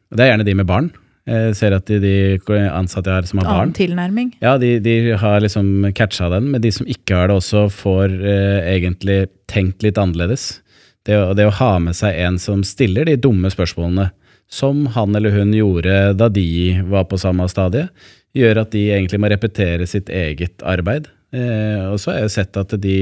[0.10, 0.90] Det er gjerne de med barn.
[1.30, 4.32] Jeg ser at de, de ansatte jeg har som har barn Annen tilnærming.
[4.42, 8.16] Ja, de, de har liksom catcha den, men de som ikke har det også, får
[8.18, 9.20] eh, egentlig
[9.52, 10.64] tenkt litt annerledes.
[11.06, 14.10] Det, det å ha med seg en som stiller de dumme spørsmålene,
[14.50, 16.50] som han eller hun gjorde da de
[16.90, 17.86] var på samme stadie,
[18.34, 21.12] gjør at de egentlig må repetere sitt eget arbeid.
[21.30, 22.98] Eh, og så har jeg jo sett at de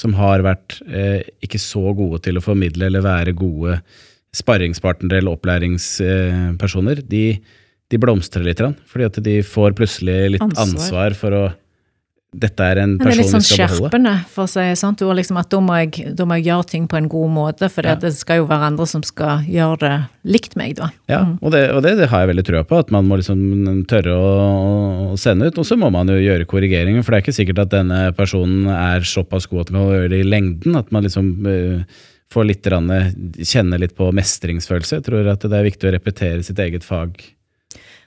[0.00, 3.80] som har vært eh, ikke så gode til å formidle eller være gode
[4.36, 7.24] sparringspartnere eller opplæringspersoner, de,
[7.90, 10.68] de blomstrer litt, fordi at de får plutselig litt Ansvar.
[10.68, 11.44] ansvar, for å
[12.30, 13.90] Dette er en person vi skal Men det er litt sånn beholde.
[13.90, 14.94] skjerpende, for å si sånn.
[14.96, 17.30] Du har liksom at da må, jeg, da må jeg gjøre ting på en god
[17.34, 17.96] måte, for Ja.
[17.96, 19.96] det skal jo være andre som skal gjøre det
[20.30, 20.90] likt meg, da.
[21.10, 23.84] Ja, og, det, og det, det har jeg veldig trua på, at man må liksom
[23.90, 25.58] tørre å, å sende ut.
[25.58, 28.70] Og så må man jo gjøre korrigeringer, for det er ikke sikkert at denne personen
[28.70, 30.76] er såpass god at man kan gjøre det i lengden.
[30.78, 31.82] At man liksom uh,
[32.30, 32.86] får litt, rann,
[33.42, 35.00] kjenne litt på mestringsfølelse.
[35.00, 37.18] Jeg tror at det er viktig å repetere sitt eget fag.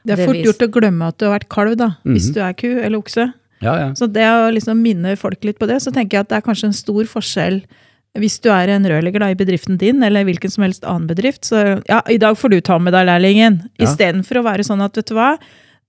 [0.08, 1.92] Det er fort gjort å glemme at du har vært kalv, da.
[2.08, 2.34] Hvis Mhm.
[2.34, 3.34] du er ku eller okse.
[3.64, 3.88] Ja, ja.
[3.98, 6.46] Så det å liksom minne folk litt på det, så tenker jeg at det er
[6.46, 7.64] kanskje en stor forskjell
[8.22, 11.48] hvis du er en rørlegger da, i bedriften din, eller hvilken som helst annen bedrift.
[11.50, 13.56] Så ja, i dag får du ta med deg lærlingen.
[13.80, 13.88] Ja.
[13.88, 15.32] Istedenfor å være sånn at, vet du hva,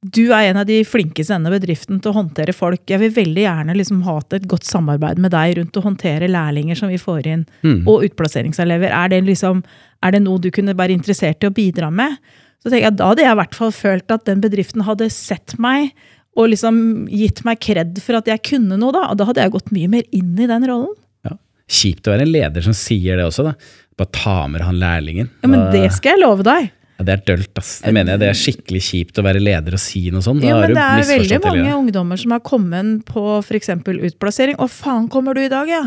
[0.04, 2.80] du er en av de flinkeste i denne bedriften til å håndtere folk.
[2.88, 6.76] Jeg vil veldig gjerne liksom ha et godt samarbeid med deg rundt å håndtere lærlinger
[6.80, 7.86] som vi får inn, Mm.
[7.88, 8.88] og utplasseringselever.
[8.92, 9.62] Er det, liksom,
[10.02, 12.16] er det noe du kunne være interessert i å bidra med?
[12.64, 15.58] Så tenker jeg, Da hadde jeg i hvert fall følt at den bedriften hadde sett
[15.58, 15.92] meg
[16.34, 16.76] og liksom
[17.10, 19.06] gitt meg kred for at jeg kunne noe, da.
[19.12, 20.94] Og da hadde jeg gått mye mer inn i den rollen.
[21.26, 21.36] ja.
[21.70, 23.54] Kjipt å være en leder som sier det også, da.
[23.96, 25.30] Bare ta med han lærlingen.
[25.44, 26.72] Ja, Men det skal jeg love deg.
[26.98, 27.76] ja, det er dølt, ass.
[27.84, 28.20] Det mener jeg.
[28.24, 30.42] Det er skikkelig kjipt å være leder og si noe sånt.
[30.42, 33.70] Da Ja, men det er veldig mange ungdommer som har kommet på f.eks.
[34.10, 34.58] utplassering.
[34.58, 35.84] Å, faen, kommer du i dag, ja?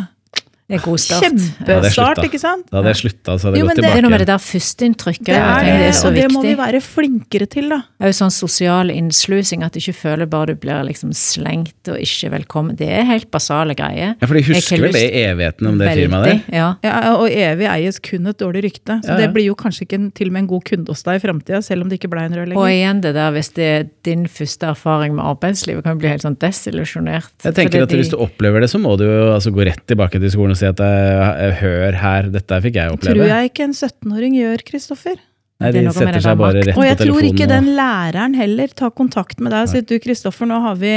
[0.67, 1.23] Det er god start.
[1.23, 2.65] Er Kjempestart, ikke sant?
[2.67, 3.81] Da hadde jeg slutta, så hadde jeg gått tilbake.
[3.87, 5.23] det- Det er noe med det der førsteinntrykket.
[5.23, 7.77] Det er det, det er så og det må vi være flinkere til, da.
[7.97, 11.87] Det er jo sånn sosial innslusing, at du ikke føler bare du blir liksom slengt
[11.87, 12.75] og ikke velkommen.
[12.75, 14.15] Det er helt basale greier.
[14.19, 16.43] Ja, for de husker vel det i evigheten om det Veldig, firmaet der?
[16.51, 16.75] Ja.
[16.83, 18.99] Ja, og evig eies kun et dårlig rykte.
[19.03, 19.25] Så Ja, ja.
[19.27, 21.27] det blir jo kanskje ikke en, til og med en god kunde hos deg i
[21.27, 24.25] framtida, selv om det ikke ble en Og igjen det der, hvis det er din
[24.27, 27.31] første erfaring med arbeidslivet, kan du bli helt sånn desillusjonert.
[27.45, 29.85] Jeg tenker at at Hvis du opplever det, så må du jo altså gå rett
[29.87, 33.15] tilbake til skolen og si at jeg, hør her, dette fikk jeg oppleve.
[33.15, 35.17] tror jeg ikke en 17-åring gjør, Kristoffer.
[35.57, 36.83] Nei, De setter seg bare rett på telefonen.
[36.83, 40.49] Og jeg tror ikke den læreren heller tar kontakt med deg og sier du Kristoffer,
[40.49, 40.93] nå har vi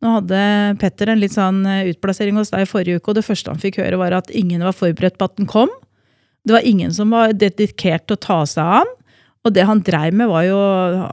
[0.00, 0.44] nå hadde
[0.80, 3.60] Petter en litt sånn eh, utplassering hos deg i forrige uke, og det første han
[3.60, 5.72] fikk høre var at ingen var forberedt på at den kom.
[6.48, 8.94] Det var ingen som var dedikert til å ta seg av han.
[9.44, 10.56] Og det han dreiv med, var jo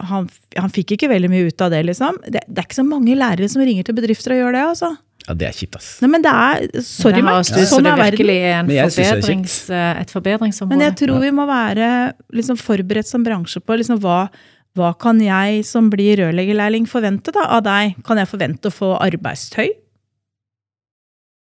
[0.09, 0.25] Han,
[0.57, 2.17] han fikk ikke veldig mye ut av det, liksom.
[2.27, 4.89] Det, det er ikke så mange lærere som ringer til bedrifter og gjør det, altså.
[5.27, 5.87] Ja, Det er kjipt, ass.
[6.01, 8.29] Nei, men det er Sorry, som Sånn er verden.
[8.31, 10.69] er en Men jeg er forbedrings, eh, et forbedringsområde.
[10.71, 11.89] Men jeg tror vi må være
[12.33, 14.29] liksom forberedt som bransje på liksom hva,
[14.77, 17.99] hva kan jeg som blir rørleggerlærling forvente da, av deg?
[18.07, 19.67] Kan jeg forvente å få arbeidstøy?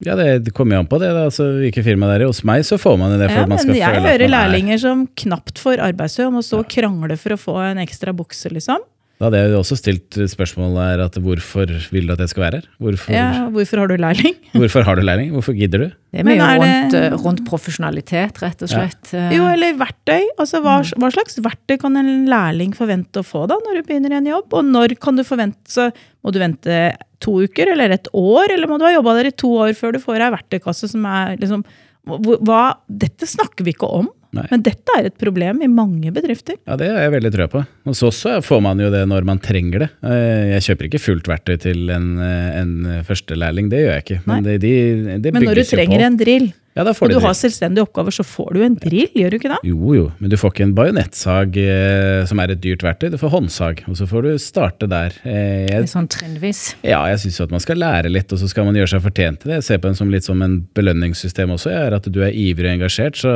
[0.04, 1.12] Ja, det, det kommer jo an på det.
[1.14, 1.28] Da.
[1.30, 2.28] Altså, hvilke firma det er.
[2.28, 4.08] Hos meg så får man det for Ja, at man men skal jeg føle at
[4.10, 7.40] hører man er lærlinger som knapt får arbeidstøy og må stå og krangle for å
[7.40, 8.82] få en ekstra bukse, liksom.
[9.22, 12.58] Da hadde jeg også stilt spørsmål der at hvorfor vil du at jeg skal være
[12.58, 12.64] her?
[12.82, 14.34] Hvorfor, Ja, hvorfor har du lærling?
[14.58, 15.30] hvorfor har du lærling?
[15.36, 15.92] Hvorfor gidder du?
[16.10, 19.12] Det er mye er rundt, det- eh, rundt profesjonalitet, rett og slett.
[19.14, 19.28] Ja.
[19.36, 20.26] Jo, eller verktøy.
[20.42, 20.98] Altså, hva, Mm.
[21.04, 24.32] hva slags verktøy kan en lærling forvente å få da, når du begynner i en
[24.34, 24.58] jobb?
[24.58, 25.92] Og når kan du forvente så
[26.26, 26.80] Må du vente
[27.20, 29.94] to uker eller et år, eller må du ha jobba der i to år før
[29.94, 31.64] du får ei verktøykasse som er liksom
[32.08, 34.46] hva- Dette snakker vi ikke om, Nei.
[34.52, 36.56] men dette er et problem i mange bedrifter.
[36.68, 37.64] Ja, det har jeg veldig trua på.
[37.92, 39.90] Og så får man jo det når man trenger det.
[40.08, 44.20] Eh, Jeg kjøper ikke fullt verktøy til en, eh, en førstelærling, det gjør jeg ikke.
[44.32, 44.74] Men det, de,
[45.20, 46.06] det Men når du trenger på.
[46.08, 49.10] en drill, Ja, da får de du har selvstendige oppgaver, så får du en drill,
[49.18, 49.58] gjør du ikke det?
[49.68, 53.18] Jo jo, men du får ikke en bajonettsag eh, som er et dyrt verktøy, du
[53.20, 55.18] får håndsag, og så får du starte der.
[55.28, 56.64] Eh, jeg, sånn trinnvis.
[56.88, 59.44] ja, jeg syns at man skal lære litt, og så skal man gjøre seg fortjent
[59.44, 59.60] til det.
[59.60, 62.70] Jeg ser på den som litt som en belønningssystem også, er at du er ivrig
[62.70, 63.36] og engasjert, så,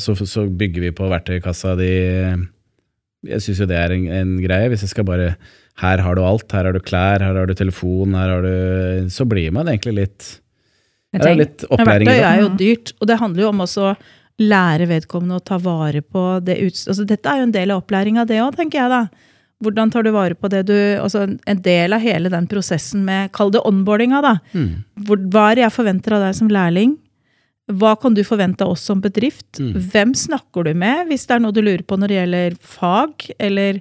[0.00, 1.92] så, så bygger vi på verktøykassa di.
[3.32, 5.34] Jeg syns jo det er en, en greie, hvis jeg skal bare
[5.80, 9.08] her har du alt, her har du klær, her har du telefon, her har du
[9.10, 10.26] Så blir man egentlig litt
[11.14, 12.30] Det er litt opplæring i Verktøy det.
[12.30, 13.92] er jo dyrt, og det handler jo om også
[14.42, 16.90] lære vedkommende å ta vare på det utstyret.
[16.90, 19.30] Altså, dette er jo en del av opplæringa, det òg, tenker jeg da.
[19.62, 23.30] Hvordan tar du vare på det du Altså en del av hele den prosessen med,
[23.36, 24.34] kall det onboardinga, da.
[24.52, 24.84] Mm.
[25.06, 26.96] Hva er det jeg forventer av deg som lærling?
[27.72, 29.56] Hva kan du forvente av oss som bedrift?
[29.56, 29.76] Mm.
[29.92, 33.28] Hvem snakker du med hvis det er noe du lurer på når det gjelder fag?
[33.40, 33.80] Eller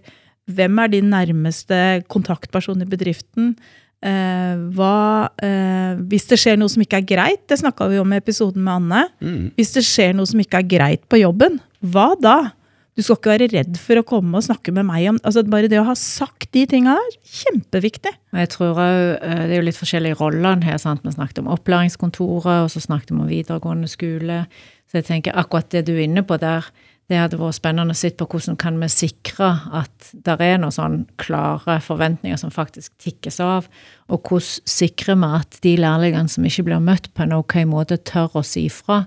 [0.51, 1.79] hvem er din nærmeste
[2.11, 3.55] kontaktperson i bedriften?
[4.03, 8.11] Eh, hva, eh, hvis det skjer noe som ikke er greit, det snakka vi om
[8.11, 9.05] i episoden med Anne.
[9.23, 9.45] Mm.
[9.55, 12.37] Hvis det skjer noe som ikke er greit på jobben, hva da?
[12.93, 15.69] Du skal ikke være redd for å komme og snakke med meg om altså Bare
[15.71, 18.11] det å ha sagt de tinga der, kjempeviktig.
[18.37, 20.77] Jeg tror også, eh, Det er jo litt forskjellige roller her.
[20.77, 21.01] sant?
[21.03, 24.45] Vi snakket om opplæringskontoret, og så snakket vi om videregående skole.
[24.91, 26.65] Så jeg tenker akkurat det du er inne på der,
[27.11, 30.73] det hadde vært spennende å se på hvordan kan vi sikre at det er noen
[30.73, 33.67] sånn klare forventninger som faktisk tikkes av.
[34.07, 37.99] Og hvordan sikrer vi at de lærlingene som ikke blir møtt på en ok måte,
[38.07, 39.03] tør å si fra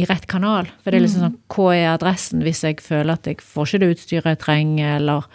[0.00, 0.68] i rett kanal.
[0.82, 3.82] For det er liksom sånn, hva er adressen hvis jeg føler at jeg får ikke
[3.82, 5.26] det utstyret jeg trenger, eller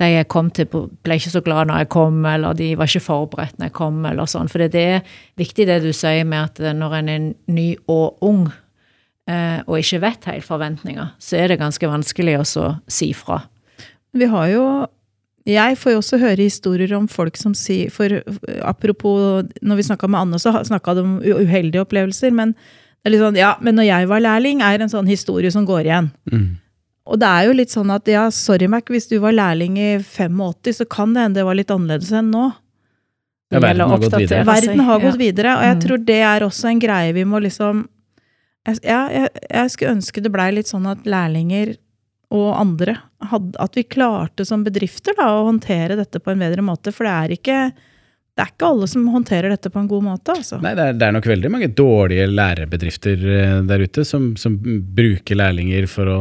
[0.00, 3.04] de jeg kom til ble ikke så glad når jeg kom, eller de var ikke
[3.04, 4.48] forberedt når jeg kom, eller sånn.
[4.50, 8.46] For det er viktig det du sier med at når en er ny og ung,
[9.66, 12.46] og ikke vet helt forventninger, så er det ganske vanskelig å
[12.90, 13.42] si fra.
[14.16, 14.64] Vi har jo
[15.46, 18.12] Jeg får jo også høre historier om folk som sier for
[18.62, 22.30] Apropos når vi snakka med Anne, så snakka de om uheldige opplevelser.
[22.36, 25.50] Men det er litt sånn, ja, men når jeg var lærling, er en sånn historie
[25.50, 26.10] som går igjen.
[26.30, 26.58] Mm.
[27.10, 29.88] Og det er jo litt sånn at ja, sorry Mac, hvis du var lærling i
[29.98, 32.50] 85, så kan det hende det var litt annerledes enn nå.
[33.50, 34.44] Ja, verden har gått videre.
[34.46, 35.80] Verden har gått videre, og jeg Mm.
[35.86, 37.88] tror det er også en greie vi må liksom
[38.68, 41.76] jeg, ja, jeg, jeg skulle ønske det blei litt sånn at lærlinger
[42.30, 42.94] og andre
[43.30, 46.92] hadde, At vi klarte som bedrifter da, å håndtere dette på en bedre måte.
[46.94, 47.60] For det er ikke
[48.38, 50.32] det er ikke alle som håndterer dette på en god måte.
[50.38, 50.60] altså.
[50.62, 54.56] Nei, det er, det er nok veldig mange dårlige lærebedrifter eh, der ute som, som
[54.96, 56.20] bruker lærlinger for å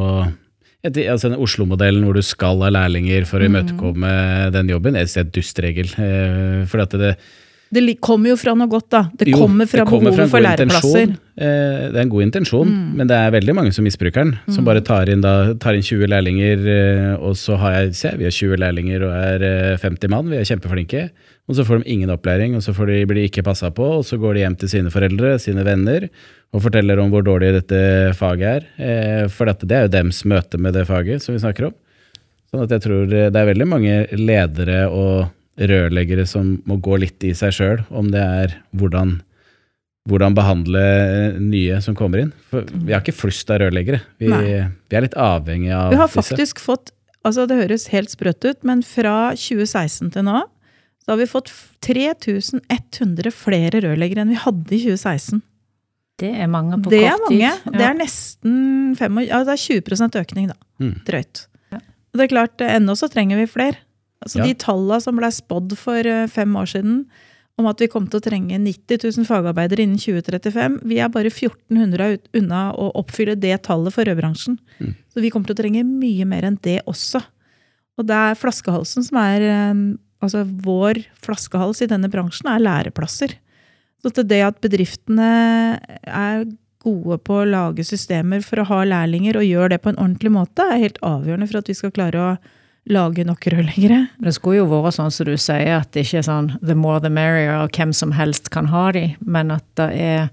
[0.83, 3.47] altså Oslo-modellen hvor du skal ha lærlinger for å
[3.99, 4.53] Mm.
[4.55, 5.93] den jobben, jeg synes det er et dustregel.
[5.99, 7.17] Eh, fordi at det, Det
[7.77, 9.01] li- kommer jo fra noe godt, da.
[9.15, 11.11] Det jo, kommer fra det kommer behovet fra for læreplasser.
[11.37, 12.95] Eh, det er en god intensjon, Mm.
[12.97, 14.39] men det er veldig mange som misbruker den.
[14.49, 18.09] Som bare tar inn, da, tar inn 20 lærlinger, eh, og så har jeg se,
[18.17, 21.09] vi har 20 lærlinger og er eh, 50 mann, vi er kjempeflinke.
[21.49, 23.85] Og så får de ingen opplæring, og så får de, blir de ikke passa på,
[23.99, 26.09] og så går de hjem til sine foreldre, sine venner,
[26.53, 28.67] og forteller om hvor dårlig dette faget er.
[28.77, 31.73] Eh, for dette, det er jo dems møte med det faget som vi snakker om.
[32.51, 35.29] Sånn at jeg tror det er veldig mange ledere og
[35.59, 39.17] rørleggere som må gå litt i seg sjøl, om det er hvordan,
[40.09, 42.31] hvordan behandle eh, nye som kommer inn.
[42.51, 43.99] For vi har ikke flust av rørleggere.
[44.21, 46.21] Vi, vi er litt avhengig av Vi har disse.
[46.23, 46.93] faktisk fått
[47.27, 50.39] altså Det høres helt sprøtt ut, men fra 2016 til nå
[51.03, 51.49] så har vi fått
[51.83, 55.41] 3100 flere rørleggere enn vi hadde i 2016.
[56.19, 57.39] Det er mange på Det er kort tid.
[57.43, 57.77] mange.
[57.79, 58.55] Det er nesten
[58.99, 60.57] 25, ja, det er 20 økning, da.
[60.83, 60.95] Mm.
[61.07, 61.43] Drøyt.
[61.73, 61.79] Ja.
[62.15, 63.77] Det er klart, eh, ennå så trenger vi flere.
[64.23, 64.47] Altså Ja.
[64.47, 67.05] De tallene som ble spådd for eh, fem år siden,
[67.59, 71.31] om at vi kom til å trenge 90 000 fagarbeidere innen 2035, vi er bare
[71.31, 74.55] 1400 unna å oppfylle det tallet for rødbransjen.
[74.79, 74.93] Mm.
[75.11, 77.19] Så vi kommer til å trenge mye mer enn det også.
[77.99, 83.37] Og det er flaskehalsen som er eh, Altså vår flaskehals i denne bransjen er læreplasser.
[84.03, 85.29] Så til det at bedriftene
[86.03, 86.43] er
[86.83, 90.31] gode på å lage systemer for å ha lærlinger, og gjør det på en ordentlig
[90.35, 92.33] måte, er helt avgjørende for at vi skal klare å
[92.89, 94.01] lage nok rørleggere.
[94.23, 97.01] Det skulle jo vært sånn som du sier, at det ikke er sånn the more
[97.03, 100.29] the merrier, og hvem som helst kan ha de, men at det er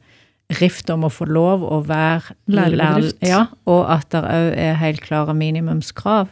[0.60, 3.18] rift om å få lov å være Lærebedrift.
[3.26, 6.30] Ja, og at det òg er helt klare minimumskrav.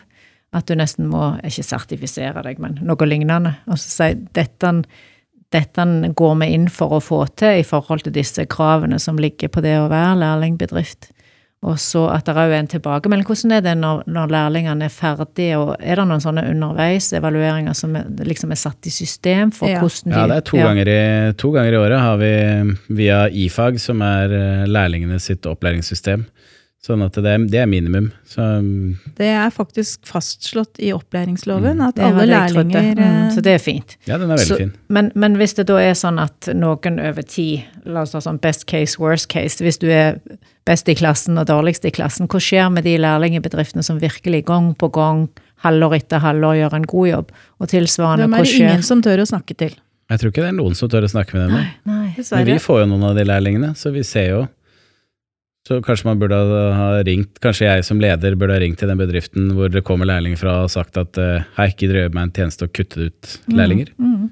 [0.54, 3.56] At du nesten må ikke sertifisere deg, men noe lignende.
[3.66, 4.70] Og så si dette,
[5.54, 9.50] dette går vi inn for å få til i forhold til disse kravene som ligger
[9.50, 11.10] på det å være lærlingbedrift.
[11.64, 13.24] Og så at det òg er en tilbakemelding.
[13.24, 17.94] Hvordan er det når, når lærlingene er ferdige, og er det noen sånne underveisevalueringer som
[17.96, 19.80] er, liksom er satt i system for Ja.
[19.80, 20.66] hvordan de Ja, det er to, Ja.
[20.68, 25.46] ganger i, to ganger i året har vi via IFAG, som er eh, lærlingene sitt
[25.46, 26.26] opplæringssystem,
[26.84, 28.10] Sånn at det, er- det er minimum.
[28.28, 33.54] Så um, Det er faktisk fastslått i opplæringsloven at alle lærlinger Mm, eh, så det
[33.54, 33.94] er fint.
[34.06, 34.72] ja, den er veldig Så- fin.
[34.92, 38.38] Men, men hvis det da er sånn at noen over tid, la oss ta sånn
[38.38, 40.18] best case, worst case, hvis du er
[40.66, 44.74] best i klassen og dårligst i klassen, hva skjer med de lærlingbedriftene som virkelig gang
[44.76, 45.28] på gang,
[45.64, 47.32] halvår etter halvår, gjør en god jobb?
[47.60, 49.72] Og tilsvarende, hva skjer Hvem er det skjer ingen som tør å snakke til?
[50.10, 52.10] Jeg tror ikke det er noen som tør å snakke med dem Nei, Nei.
[52.36, 54.42] Men vi får jo noen av de lærlingene, så vi ser jo.
[55.64, 56.36] Så kanskje man burde
[56.76, 60.04] ha ringt, kanskje jeg som leder burde ha ringt til den bedriften hvor det kommer
[60.10, 63.36] lærlinger fra og sagt at hei, hei, du gjøre meg en tjeneste og kutte ut
[63.48, 63.94] lærlinger.
[63.96, 64.26] Mm.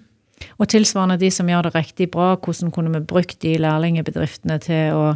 [0.58, 4.92] Og tilsvarende de som gjør det riktig bra, hvordan kunne vi brukt de lærlingbedriftene til
[4.98, 5.06] å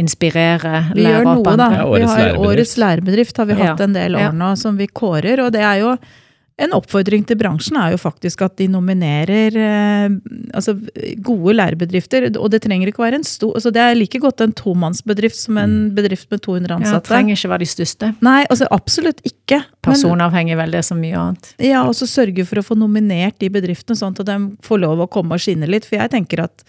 [0.00, 0.96] inspirere, lærere?
[0.96, 1.68] Vi gjør noe, da.
[1.76, 2.48] Ja, vi årets har lærebedrift.
[2.48, 3.62] Årets lærebedrift har vi Ja.
[3.64, 4.28] hatt en del Ja.
[4.28, 5.44] år nå som vi kårer.
[5.44, 5.98] Og det er jo
[6.60, 10.16] en oppfordring til bransjen er jo faktisk at de nominerer eh,
[10.52, 10.74] altså
[11.24, 12.26] gode lærebedrifter.
[12.36, 15.58] Og det trenger ikke være en stor altså Det er like godt en tomannsbedrift som
[15.60, 16.92] en bedrift med 200 ansatte.
[16.92, 18.12] Ja, det trenger ikke være de største.
[18.24, 19.62] Nei, altså absolutt ikke.
[19.82, 21.50] Personavhengig vel, det er så mye annet.
[21.62, 25.02] ja, og så sørge for å få nominert de bedriftene, sånn at de får lov
[25.02, 25.88] å komme og skinne litt.
[25.88, 26.64] For jeg tenker at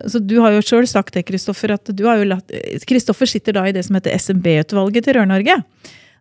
[0.00, 1.72] altså Du har jo sjøl sagt det, Kristoffer.
[1.76, 2.52] at du har jo latt,
[2.88, 5.60] Kristoffer sitter da i det som heter SMB-utvalget til Rør-Norge.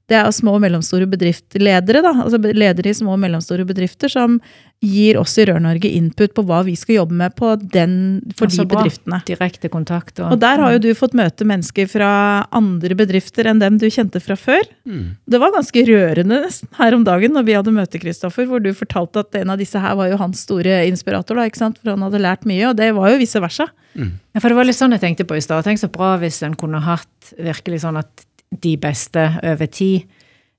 [0.09, 4.39] Det er små og mellomstore bedriftsledere, da, altså ledere i små og mellomstore bedrifter, som
[4.79, 7.93] gir oss i Rør-Norge input på hva vi skal jobbe med på den,
[8.37, 8.79] for altså, så de bra.
[8.79, 9.19] bedriftene.
[9.27, 10.21] Direkte kontakt.
[10.23, 12.11] Og der har jo du fått møte mennesker fra
[12.55, 14.63] andre bedrifter enn dem du kjente fra før.
[14.87, 15.17] Mm.
[15.29, 18.71] Det var ganske rørende nesten her om dagen når vi hadde møte, Kristoffer, hvor du
[18.77, 21.81] fortalte at en av disse her var jo hans store inspirator, da, ikke sant?
[21.83, 23.67] for han hadde lært mye, og det var jo vice versa.
[23.99, 25.65] Ja, for det var litt sånn jeg tenkte på i stad.
[25.67, 30.07] Tenk så bra hvis en kunne hatt virkelig sånn at de beste over tid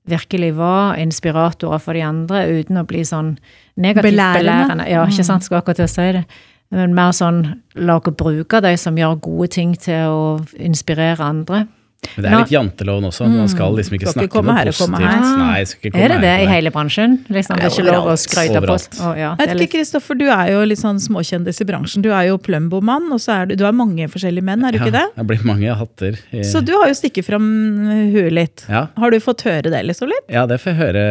[0.09, 3.35] virkelig var inspiratorer for de andre, uten å bli sånn
[3.77, 4.41] negativt Belærende.
[4.41, 4.87] belærende.
[4.89, 6.23] Ja, ikke sant, skulle akkurat til å si det.
[6.71, 7.41] Men mer sånn
[7.75, 10.23] la oss bruke de som gjør gode ting til å
[10.55, 11.65] inspirere andre.
[12.01, 13.27] Men det er litt janteloven også.
[13.29, 15.03] Man skal liksom ikke Skal ikke snakke noe her positivt.
[15.05, 15.37] her.
[15.37, 17.13] Nei, skal ikke komme Er det det i hele bransjen?
[17.29, 19.67] Liksom, det er ikke lov å skryte på oh, ja, Jeg det er vet litt,
[19.69, 22.01] ikke, Kristoffer, du er jo litt sånn småkjendis i bransjen.
[22.05, 24.79] Du er jo Plumbo-mann, og så er du, du er mange forskjellige menn, er du
[24.81, 25.05] ikke det?
[25.13, 26.17] Ja, det blir mange hatter.
[26.33, 27.45] i- Så du har jo stikket fram
[28.15, 28.65] huet litt.
[28.67, 28.87] Ja.
[28.97, 30.25] Har du fått høre det, liksom litt?
[30.27, 31.05] ja, det får jeg høre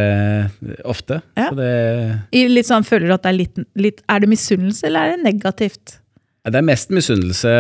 [0.85, 1.23] ofte.
[1.39, 1.49] Ja.
[1.51, 1.71] Så det,
[2.35, 5.17] I litt sånn, føler du at det er litt, litt Er det misunnelse, eller er
[5.17, 5.99] det negativt?
[6.49, 7.51] Det er mest misunnelse,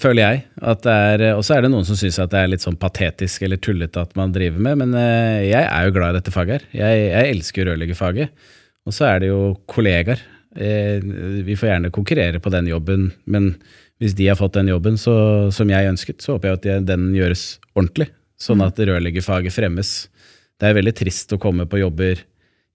[0.00, 0.40] føler jeg.
[0.66, 4.02] Og så er det noen som syns at det er litt sånn patetisk eller tullete
[4.02, 6.66] at man driver med, men eh, jeg er jo glad i dette faget her.
[6.80, 8.48] Jeg, jeg elsker rørleggerfaget.
[8.88, 10.22] Og så er det jo kollegaer.
[10.58, 10.98] Eh,
[11.46, 13.52] Vi får gjerne konkurrere på den jobben, men
[14.02, 15.14] hvis de har fått den jobben så,
[15.54, 20.08] som jeg ønsket, så håper jeg at den gjøres ordentlig, sånn at rørleggerfaget fremmes.
[20.58, 22.24] Det er veldig trist å komme på jobber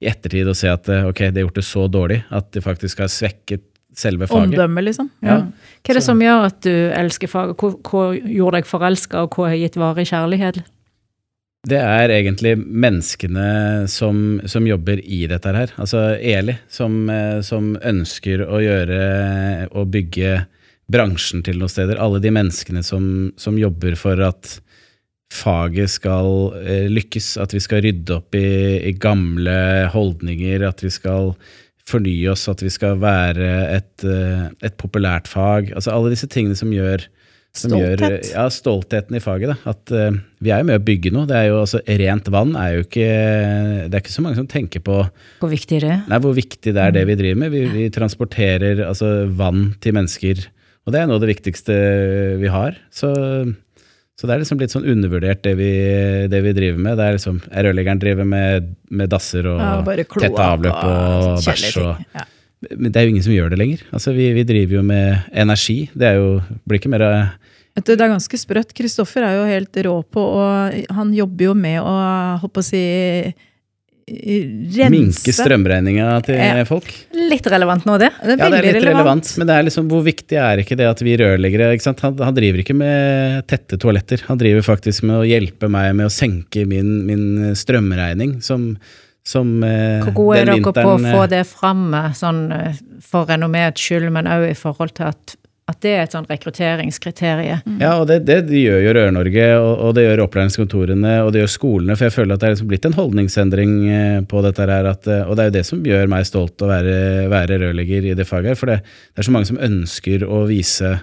[0.03, 2.63] i ettertid og se at eh, ok, de har gjort det så dårlig at de
[2.63, 3.67] faktisk har svekket
[3.99, 4.53] selve faget.
[4.53, 5.09] Omdømme, liksom?
[5.25, 5.41] Ja.
[5.47, 7.57] hva er det som gjør at du elsker faget?
[7.59, 10.63] Hva, hva gjorde deg forelska, og hva har gitt varig kjærlighet?
[11.63, 15.71] Det er egentlig menneskene som, som jobber i dette her.
[15.79, 18.99] Altså Eli, som, eh, som ønsker å gjøre
[19.71, 20.41] og bygge
[20.91, 22.01] bransjen til noen steder.
[22.03, 23.05] Alle de menneskene som,
[23.39, 24.57] som jobber for at
[25.33, 28.47] faget skal eh, lykkes, at vi skal rydde opp i,
[28.89, 31.31] i gamle holdninger, at vi skal
[31.89, 35.73] fornye oss, at vi skal være et, eh, et populært fag.
[35.75, 37.07] Altså alle disse tingene som gjør
[37.53, 38.01] som Stolthet.
[38.01, 39.51] Gjør, ja, stoltheten i faget.
[39.51, 39.73] Da.
[39.75, 41.27] At uh, vi er jo med å bygge noe.
[41.29, 43.09] Det er jo altså Rent vann er jo ikke
[43.85, 44.95] Det er ikke så mange som tenker på
[45.37, 45.99] Hvor viktig det er?
[46.09, 47.53] nei, hvor viktig det er det vi driver med.
[47.53, 50.41] Vi, vi transporterer altså, vann til mennesker.
[50.83, 51.77] Og det er noe av det viktigste
[52.41, 52.79] vi har.
[52.89, 53.13] Så,
[54.13, 55.71] så det er liksom litt sånn undervurdert, det vi,
[56.29, 56.99] det vi driver med.
[56.99, 61.79] Det er liksom Rørleggeren driver med, med dasser og Ja, tette avløp og bæsj.
[62.13, 62.27] Ja.
[62.69, 63.81] Men det er jo ingen som gjør det lenger.
[63.91, 65.79] Altså, vi, vi driver jo med energi.
[65.97, 66.29] Det er jo,
[66.63, 67.15] blir ikke mer av...
[67.73, 68.75] Vet du, Det er ganske sprøtt.
[68.77, 71.97] Kristoffer er jo helt rå på, og han jobber jo med å
[72.45, 72.83] på å si
[74.07, 76.63] rense minke strømregninga til Ja.
[76.67, 76.89] folk.
[77.13, 78.11] Litt relevant nå, det.
[78.21, 80.87] Det Ja, det er litt relevant, men det er liksom, hvor viktig er ikke det
[80.89, 81.71] at vi rørleggere?
[82.01, 84.23] Han, han driver ikke med tette toaletter.
[84.27, 88.75] Han driver faktisk med å hjelpe meg med å senke min, min strømregning, som,
[89.23, 92.81] som eh, Hvor gode er dere på å få eh, det fram eh, sånn, eh,
[93.01, 95.37] for renommeets skyld, men òg i forhold til at,
[95.69, 97.77] at det er et sånn rekrutteringskriterium?
[97.79, 101.53] Ja, og det, det, gjør jo Rør-Norge, og, og det gjør opplæringskontorene, og det gjør
[101.53, 104.91] skolene, for jeg føler at det er liksom blitt en holdningsendring eh, på dette her,
[104.91, 106.97] at, eh, og det er jo det som gjør meg stolt å være,
[107.31, 110.43] være rørlegger i det faget her, for det, det er så mange som ønsker å
[110.51, 110.97] vise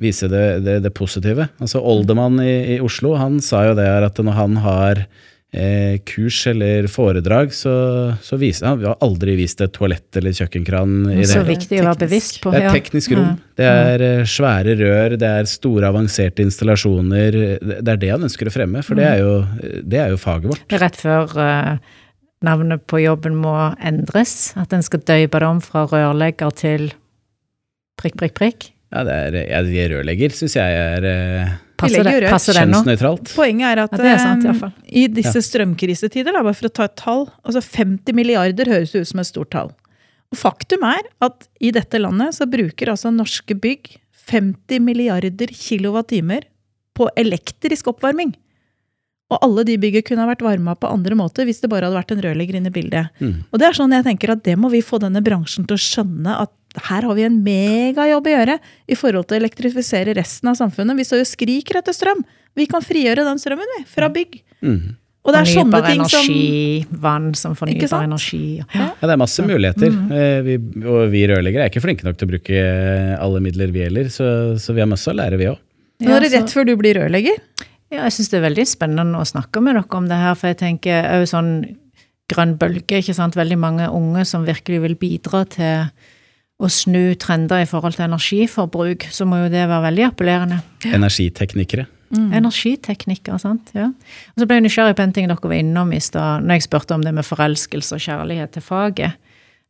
[0.00, 1.44] vise det, det, det positive.
[1.60, 5.02] Altså Oldermann i, i Oslo han sa jo det her at når han har
[6.06, 7.72] kurs eller foredrag, så,
[8.22, 11.24] så viser han Vi har aldri vist et toalett eller kjøkkenkran i det.
[11.26, 12.52] Så hele viktig å være bevisst på.
[12.54, 13.32] Det er teknisk rom.
[13.32, 13.56] Ja.
[13.58, 17.40] Det er eh, svære rør, det er store, avanserte installasjoner.
[17.58, 19.32] Det det er det han ønsker å fremme, for det er jo,
[19.82, 20.66] det er jo faget vårt.
[20.70, 21.96] Er rett før uh,
[22.46, 24.52] navnet på jobben må endres.
[24.60, 26.92] At en skal døype det om fra rørlegger til
[28.00, 28.70] prikk, prikk, prikk.
[28.90, 29.40] Ja, det er,
[29.70, 32.80] jeg, rørlegger syns jeg er eh, Passer det, passer det nå?
[33.34, 34.72] Poenget er at Ja, er sant, fall.
[34.86, 39.08] i disse strømkrisetider, da, bare for å ta et tall altså 50 milliarder høres ut
[39.08, 39.72] som et stort tall.
[40.30, 43.96] Og faktum er at i dette landet så bruker altså norske bygg
[44.30, 46.46] 50 milliarder kilowattimer
[46.94, 48.36] på elektrisk oppvarming.
[49.30, 51.98] Og alle de bygget kunne ha vært varma på andre måter hvis det bare hadde
[51.98, 53.10] vært en rørlegger inne i bildet.
[53.22, 53.36] Mm.
[53.50, 55.82] Og det er sånn jeg tenker at det må vi få denne bransjen til å
[55.82, 58.56] skjønne at her har vi en megajobb å gjøre
[58.86, 60.98] i forhold til å elektrifisere resten av samfunnet.
[61.00, 62.22] Vi står jo og skriker etter strøm.
[62.58, 64.40] Vi kan frigjøre den strømmen vi, fra bygg.
[64.62, 64.96] Mm.
[65.20, 68.44] Og det er sånne ting ting som energi, vann som fornybar energi.
[68.62, 68.86] Ja.
[68.88, 69.92] Ja, det er masse muligheter.
[69.92, 70.14] Mm.
[70.46, 70.54] Vi,
[70.88, 72.62] og vi rørleggere er ikke flinke nok til å bruke
[73.18, 74.08] alle midler, vi heller.
[74.12, 74.30] Så,
[74.62, 75.60] så vi har masse å lære, vi òg.
[76.00, 77.36] Nå er det rett før du blir rørlegger.
[77.92, 80.52] Ja, jeg syns det er veldig spennende å snakke med dere om det her, for
[80.52, 81.52] jeg tenker òg sånn
[82.30, 83.36] grønn bølge, ikke sant.
[83.36, 85.90] Veldig mange unge som virkelig vil bidra til
[86.60, 90.60] å snu trender i forhold til energiforbruk, så må jo det være veldig appellerende.
[90.84, 91.86] Energiteknikere.
[92.10, 93.70] Energiteknikker, sant.
[93.76, 93.88] Ja.
[94.34, 96.66] Og så ble jeg nysgjerrig på en ting dere var innom i stad, når jeg
[96.66, 99.18] spurte om det med forelskelse og kjærlighet til faget.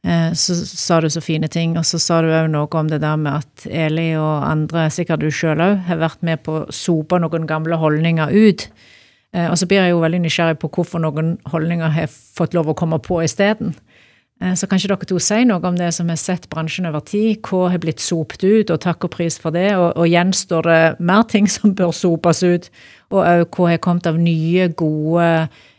[0.02, 3.02] Eh, så sa du så fine ting, og så sa du òg noe om det
[3.02, 6.72] der med at Eli og andre, sikkert du sjøl òg, har vært med på å
[6.72, 8.70] sope noen gamle holdninger ut.
[9.34, 12.72] Eh, Og så blir jeg jo veldig nysgjerrig på hvorfor noen holdninger har fått lov
[12.72, 13.74] å komme på isteden.
[13.76, 13.99] Eh,
[14.40, 17.42] Så kan ikke dere to si noe om det som har sett bransjen over tid?
[17.44, 19.66] Hva har blitt sopt ut, og takk og pris for det?
[19.76, 20.80] Og, og gjenstår det
[21.10, 22.70] mer ting som bør sopes ut?
[23.12, 25.28] Og òg hva har kommet av nye, gode,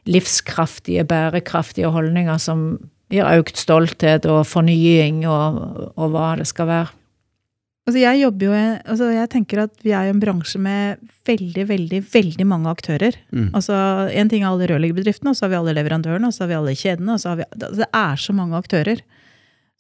[0.06, 2.76] livskraftige, bærekraftige holdninger som
[3.12, 5.62] gir økt stolthet og fornying og,
[5.98, 7.01] og hva det skal være?
[7.90, 12.02] Altså jeg jo, altså jeg tenker at vi er jo en bransje med veldig, veldig,
[12.14, 13.18] veldig mange aktører.
[13.34, 13.50] Mm.
[13.58, 13.74] Altså
[14.14, 16.60] En ting er alle rørleggerbedriftene, og så har vi alle leverandørene, og så har vi
[16.60, 17.16] alle kjedene.
[17.16, 19.02] og så har vi, altså, Det er så mange aktører.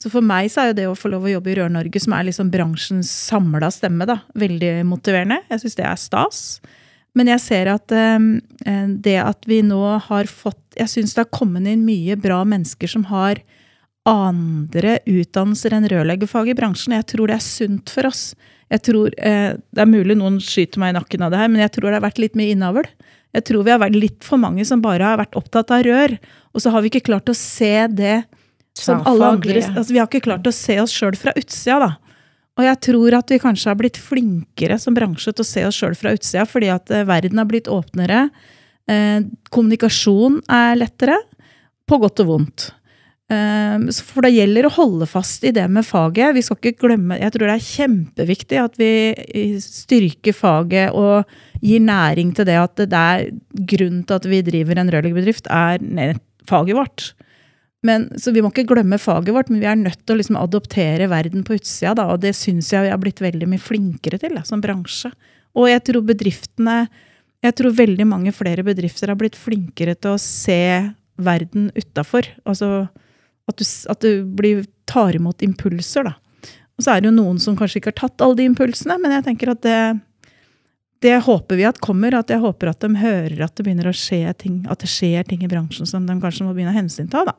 [0.01, 2.15] Så for meg så er jo det å få lov å jobbe i Rør-Norge, som
[2.17, 5.43] er liksom bransjens samla stemme, da, veldig motiverende.
[5.51, 6.39] Jeg syns det er stas.
[7.13, 11.33] Men jeg ser at eh, det at vi nå har fått Jeg syns det har
[11.35, 13.43] kommet inn mye bra mennesker som har
[14.09, 16.95] andre utdannelser enn rørleggerfag i bransjen.
[16.97, 18.23] Jeg tror det er sunt for oss.
[18.71, 21.61] Jeg tror, eh, Det er mulig noen skyter meg i nakken av det her, men
[21.61, 22.85] jeg tror det har vært litt mye innavl.
[23.33, 26.17] Jeg tror vi har vært litt for mange som bare har vært opptatt av rør.
[26.53, 28.25] Og så har vi ikke klart å se det
[28.73, 31.97] som alle andre altså Vi har ikke klart å se oss sjøl fra utsida, da.
[32.59, 35.77] Og jeg tror at vi kanskje har blitt flinkere som bransje til å se oss
[35.79, 38.29] sjøl fra utsida, fordi at eh, verden har blitt åpnere.
[38.91, 41.17] Eh, kommunikasjon er lettere,
[41.87, 42.71] på godt og vondt.
[43.31, 46.35] Eh, så For det gjelder å holde fast i det med faget.
[46.35, 48.91] Vi skal ikke glemme, Jeg tror det er kjempeviktig at vi
[49.63, 51.23] styrker faget og
[51.61, 56.17] gir næring til det at det er grunnen til at vi driver en rørleggerbedrift, er
[56.49, 57.11] faget vårt.
[57.85, 60.37] Men, så vi må ikke glemme faget vårt, men vi er nødt til å liksom
[60.37, 61.95] adoptere verden på utsida.
[61.97, 65.09] Da, og det syns jeg vi har blitt veldig mye flinkere til da, som bransje.
[65.57, 66.85] Og jeg tror bedriftene
[67.41, 72.27] Jeg tror veldig mange flere bedrifter har blitt flinkere til å se verden utafor.
[72.45, 72.85] Altså
[73.51, 76.15] at du, at du blir, tar imot impulser, da.
[76.79, 79.13] Og så er det jo noen som kanskje ikke har tatt alle de impulsene, men
[79.13, 79.77] jeg tenker at det,
[81.05, 82.15] det håper vi at kommer.
[82.17, 85.27] At jeg håper at de hører at det begynner å skje ting, at det skjer
[85.29, 87.25] ting i bransjen som de kanskje må begynne å hensynta.
[87.27, 87.37] da.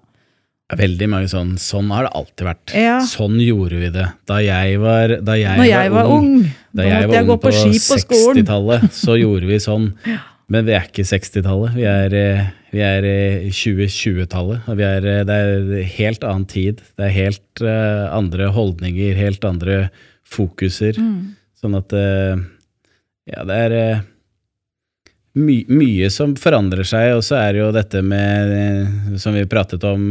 [0.72, 2.74] Veldig mange sånn Sånn har det alltid vært.
[2.78, 2.96] Ja.
[3.04, 6.30] Sånn gjorde vi det da jeg var, da jeg Når jeg var ung,
[6.72, 8.38] Da da jeg var jeg ung på på ski på skolen.
[8.40, 9.90] 60-tallet, så gjorde vi sånn.
[10.52, 11.76] Men vi er ikke 60-tallet.
[11.76, 14.64] Vi er, eh, vi er i 2020-tallet.
[14.70, 16.80] Og vi er, eh, det er helt annen tid.
[16.96, 19.84] Det er helt uh, andre holdninger, helt andre
[20.24, 20.96] fokuser.
[20.96, 21.34] Mm.
[21.60, 22.40] Sånn at uh,
[23.28, 24.06] Ja, det er uh,
[25.38, 29.84] my, mye som forandrer seg, og så er det jo dette med Som vi pratet
[29.88, 30.10] om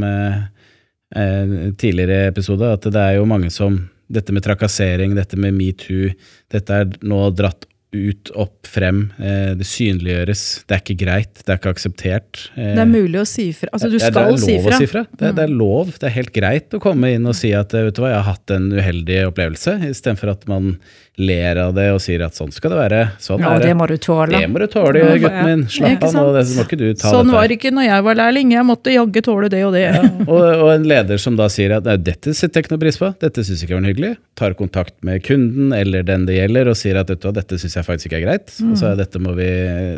[1.11, 3.75] tidligere episode, at det er jo mange som
[4.11, 6.07] Dette med trakassering, dette med metoo,
[6.51, 9.01] dette er nå dratt ut, opp, frem.
[9.19, 10.43] Eh, det synliggjøres.
[10.67, 11.41] Det er ikke greit.
[11.41, 12.43] Det er ikke akseptert.
[12.55, 13.71] Eh, Det er mulig å si fra.
[13.75, 14.77] Altså, du ja, skal si er fra.
[14.77, 14.79] Mm.
[14.79, 15.03] si fra.
[15.11, 15.91] Det, det er lov.
[15.99, 18.29] Det er helt greit å komme inn og si at vet du hva, jeg har
[18.31, 20.77] hatt en uheldig opplevelse, istedenfor at man
[21.19, 22.99] ler av det og sier at sånn skal det være.
[23.21, 23.65] Sånn Ja, er det.
[23.67, 24.39] det må du tåle.
[24.39, 25.63] Det må du tåle, Ja, gutten min.
[25.69, 27.35] Slapp av nå, det må ikke du ta Sånn dette.
[27.35, 28.53] var det ikke når jeg var lærling.
[28.55, 29.83] Jeg måtte jaggu tåle det og det.
[30.25, 32.97] Og, og en leder som da sier at nei, dette setter jeg ikke noe pris
[33.01, 36.39] på, dette syns jeg ikke var noe hyggelig, tar kontakt med kunden eller den det
[36.39, 38.55] gjelder og sier at dette, dette syns jeg faktisk ikke er greit.
[38.71, 39.49] Og så dette må, vi,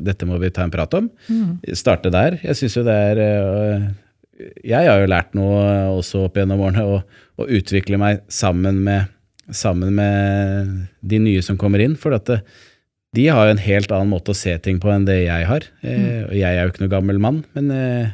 [0.04, 1.12] dette må vi ta en prat om.
[1.78, 2.40] Starte der.
[2.44, 3.86] Jeg syns jo det er øh,
[4.66, 5.62] Jeg har jo lært noe
[5.94, 7.04] også opp gjennom årene,
[7.38, 9.06] å utvikle meg sammen med,
[9.58, 11.96] sammen med de nye som kommer inn.
[12.00, 12.42] For at det,
[13.14, 15.70] de har jo en helt annen måte å se ting på enn det jeg har.
[15.86, 16.30] Mm.
[16.32, 18.12] og jeg er jo ikke noe gammel mann, men eh,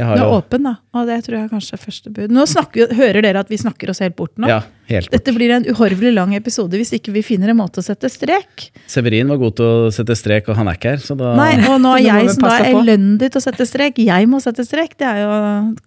[0.00, 0.72] jeg har jo Du er åpen, da.
[0.96, 2.32] Og det tror jeg kanskje er første bud.
[2.32, 4.48] Nå snakker, hører dere at vi snakker oss helt bort nå?
[4.48, 5.16] Ja, helt bort.
[5.18, 8.70] Dette blir en uhorvelig lang episode hvis ikke vi finner en måte å sette strek.
[8.88, 11.50] Severin var god til å sette strek, og han er ikke her, så da Nei,
[11.68, 14.00] og nå er jeg som da er elendig til å sette strek.
[14.06, 14.96] Jeg må sette strek.
[14.96, 15.36] Det er jo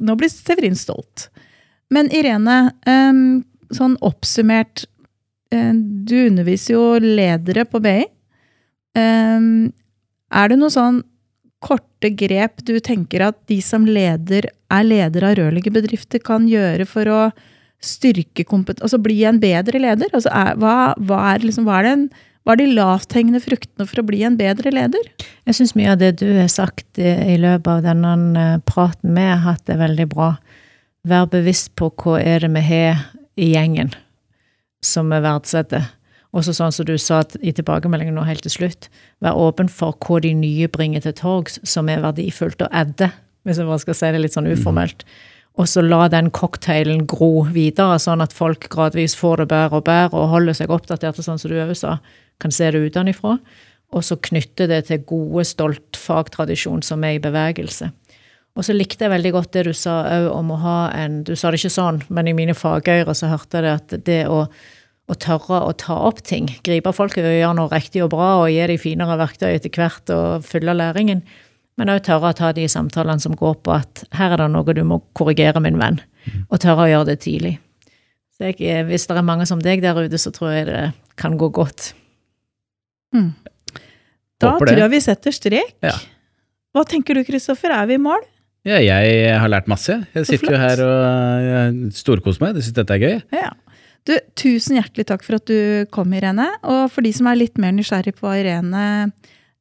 [0.05, 1.31] Nå blir Severin stolt.
[1.93, 3.41] Men Irene, em,
[3.77, 4.85] sånn oppsummert
[5.53, 8.03] eh, Du underviser jo ledere på BI.
[8.93, 10.99] Er det noe sånn
[11.63, 17.09] korte grep du tenker at de som leder, er ledere av rørleggerbedrifter, kan gjøre for
[17.09, 17.21] å
[17.83, 20.11] styrke kompetanse Altså bli en bedre leder?
[20.11, 22.05] Altså er, hva, hva, er liksom, hva, er den,
[22.43, 25.09] hva er de lavthengende fruktene for å bli en bedre leder?
[25.47, 29.15] Jeg syns mye av det du har sagt eh, i løpet av denne eh, praten
[29.15, 30.33] vi har hatt, er veldig bra.
[31.07, 33.03] Vær bevisst på hva er det vi har
[33.39, 33.93] i gjengen
[34.83, 35.91] som vi verdsetter.
[36.33, 38.87] Også sånn som du sa i tilbakemeldingen nå helt til slutt,
[39.21, 43.11] vær åpen for hva de nye bringer til torgs som er verdifullt å adde,
[43.45, 45.05] hvis jeg bare skal si det litt sånn uformelt.
[45.61, 49.85] Og så la den cocktailen gro videre, sånn at folk gradvis får det bedre og
[49.85, 51.99] bedre og holder seg oppdatert, sånn som du òg sa,
[52.41, 53.37] kan se det utenfra.
[53.93, 57.91] Og så knytte det til gode, stolt fagtradisjon som er i bevegelse.
[58.53, 61.33] Og så likte jeg veldig godt det du sa òg om å ha en Du
[61.35, 64.43] sa det ikke sånn, men i mine fagøyre så hørte jeg det at det å,
[65.09, 68.51] å tørre å ta opp ting, gripe folk i øynene og riktig og bra og
[68.53, 71.23] gi dem finere verktøy etter hvert og fylle læringen,
[71.81, 74.75] men òg tørre å ta de samtalene som går på at her er det noe
[74.77, 75.97] du må korrigere, min venn,
[76.49, 77.55] og tørre å gjøre det tidlig.
[78.37, 80.83] Så jeg, hvis det er mange som deg der ute, så tror jeg det
[81.17, 81.91] kan gå godt.
[84.41, 85.75] Da tror jeg vi setter strek.
[85.85, 85.93] Ja.
[86.73, 87.73] Hva tenker du, Kristoffer?
[87.73, 88.21] Er vi i mål?
[88.63, 89.97] Ja, jeg har lært masse.
[90.15, 92.57] Jeg sitter jo her og storkoser meg.
[92.57, 93.15] Jeg syns dette er gøy.
[93.35, 93.51] Ja.
[94.07, 96.49] Du, tusen hjertelig takk for at du kom, Irene.
[96.67, 98.83] Og for de som er litt mer nysgjerrig på hva Irene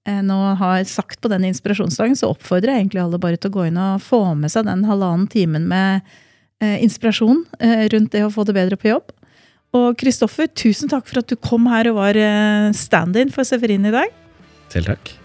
[0.06, 3.56] eh, nå har sagt på denne inspirasjonsdagen, så oppfordrer jeg egentlig alle bare til å
[3.58, 6.02] gå inn og få med seg den halvannen timen med
[6.62, 9.14] eh, inspirasjon eh, rundt det å få det bedre på jobb.
[9.78, 12.18] Og Kristoffer, tusen takk for at du kom her og var
[12.76, 14.14] stand-in for Severin i dag.
[14.74, 15.16] Selv takk.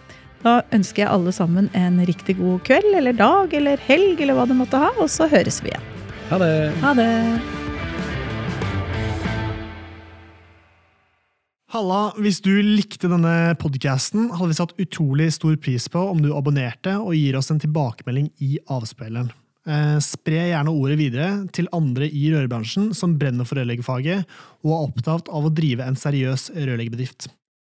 [0.48, 4.46] Da ønsker jeg alle sammen en riktig god kveld eller dag eller helg eller hva
[4.48, 5.88] du måtte ha, og så høres vi igjen.
[6.30, 6.52] Ha det.
[6.84, 7.08] Ha det!
[11.74, 16.30] Halla, hvis du likte denne podcasten, hadde vi satt utrolig stor pris på om du
[16.32, 19.34] abonnerte og gir oss en tilbakemelding i avspilleren.
[19.68, 24.24] Eh, spre gjerne ordet videre til andre i rørbransjen som brenner for rørleggerfaget
[24.64, 27.28] og er opptatt av å drive en seriøs rørleggerbedrift.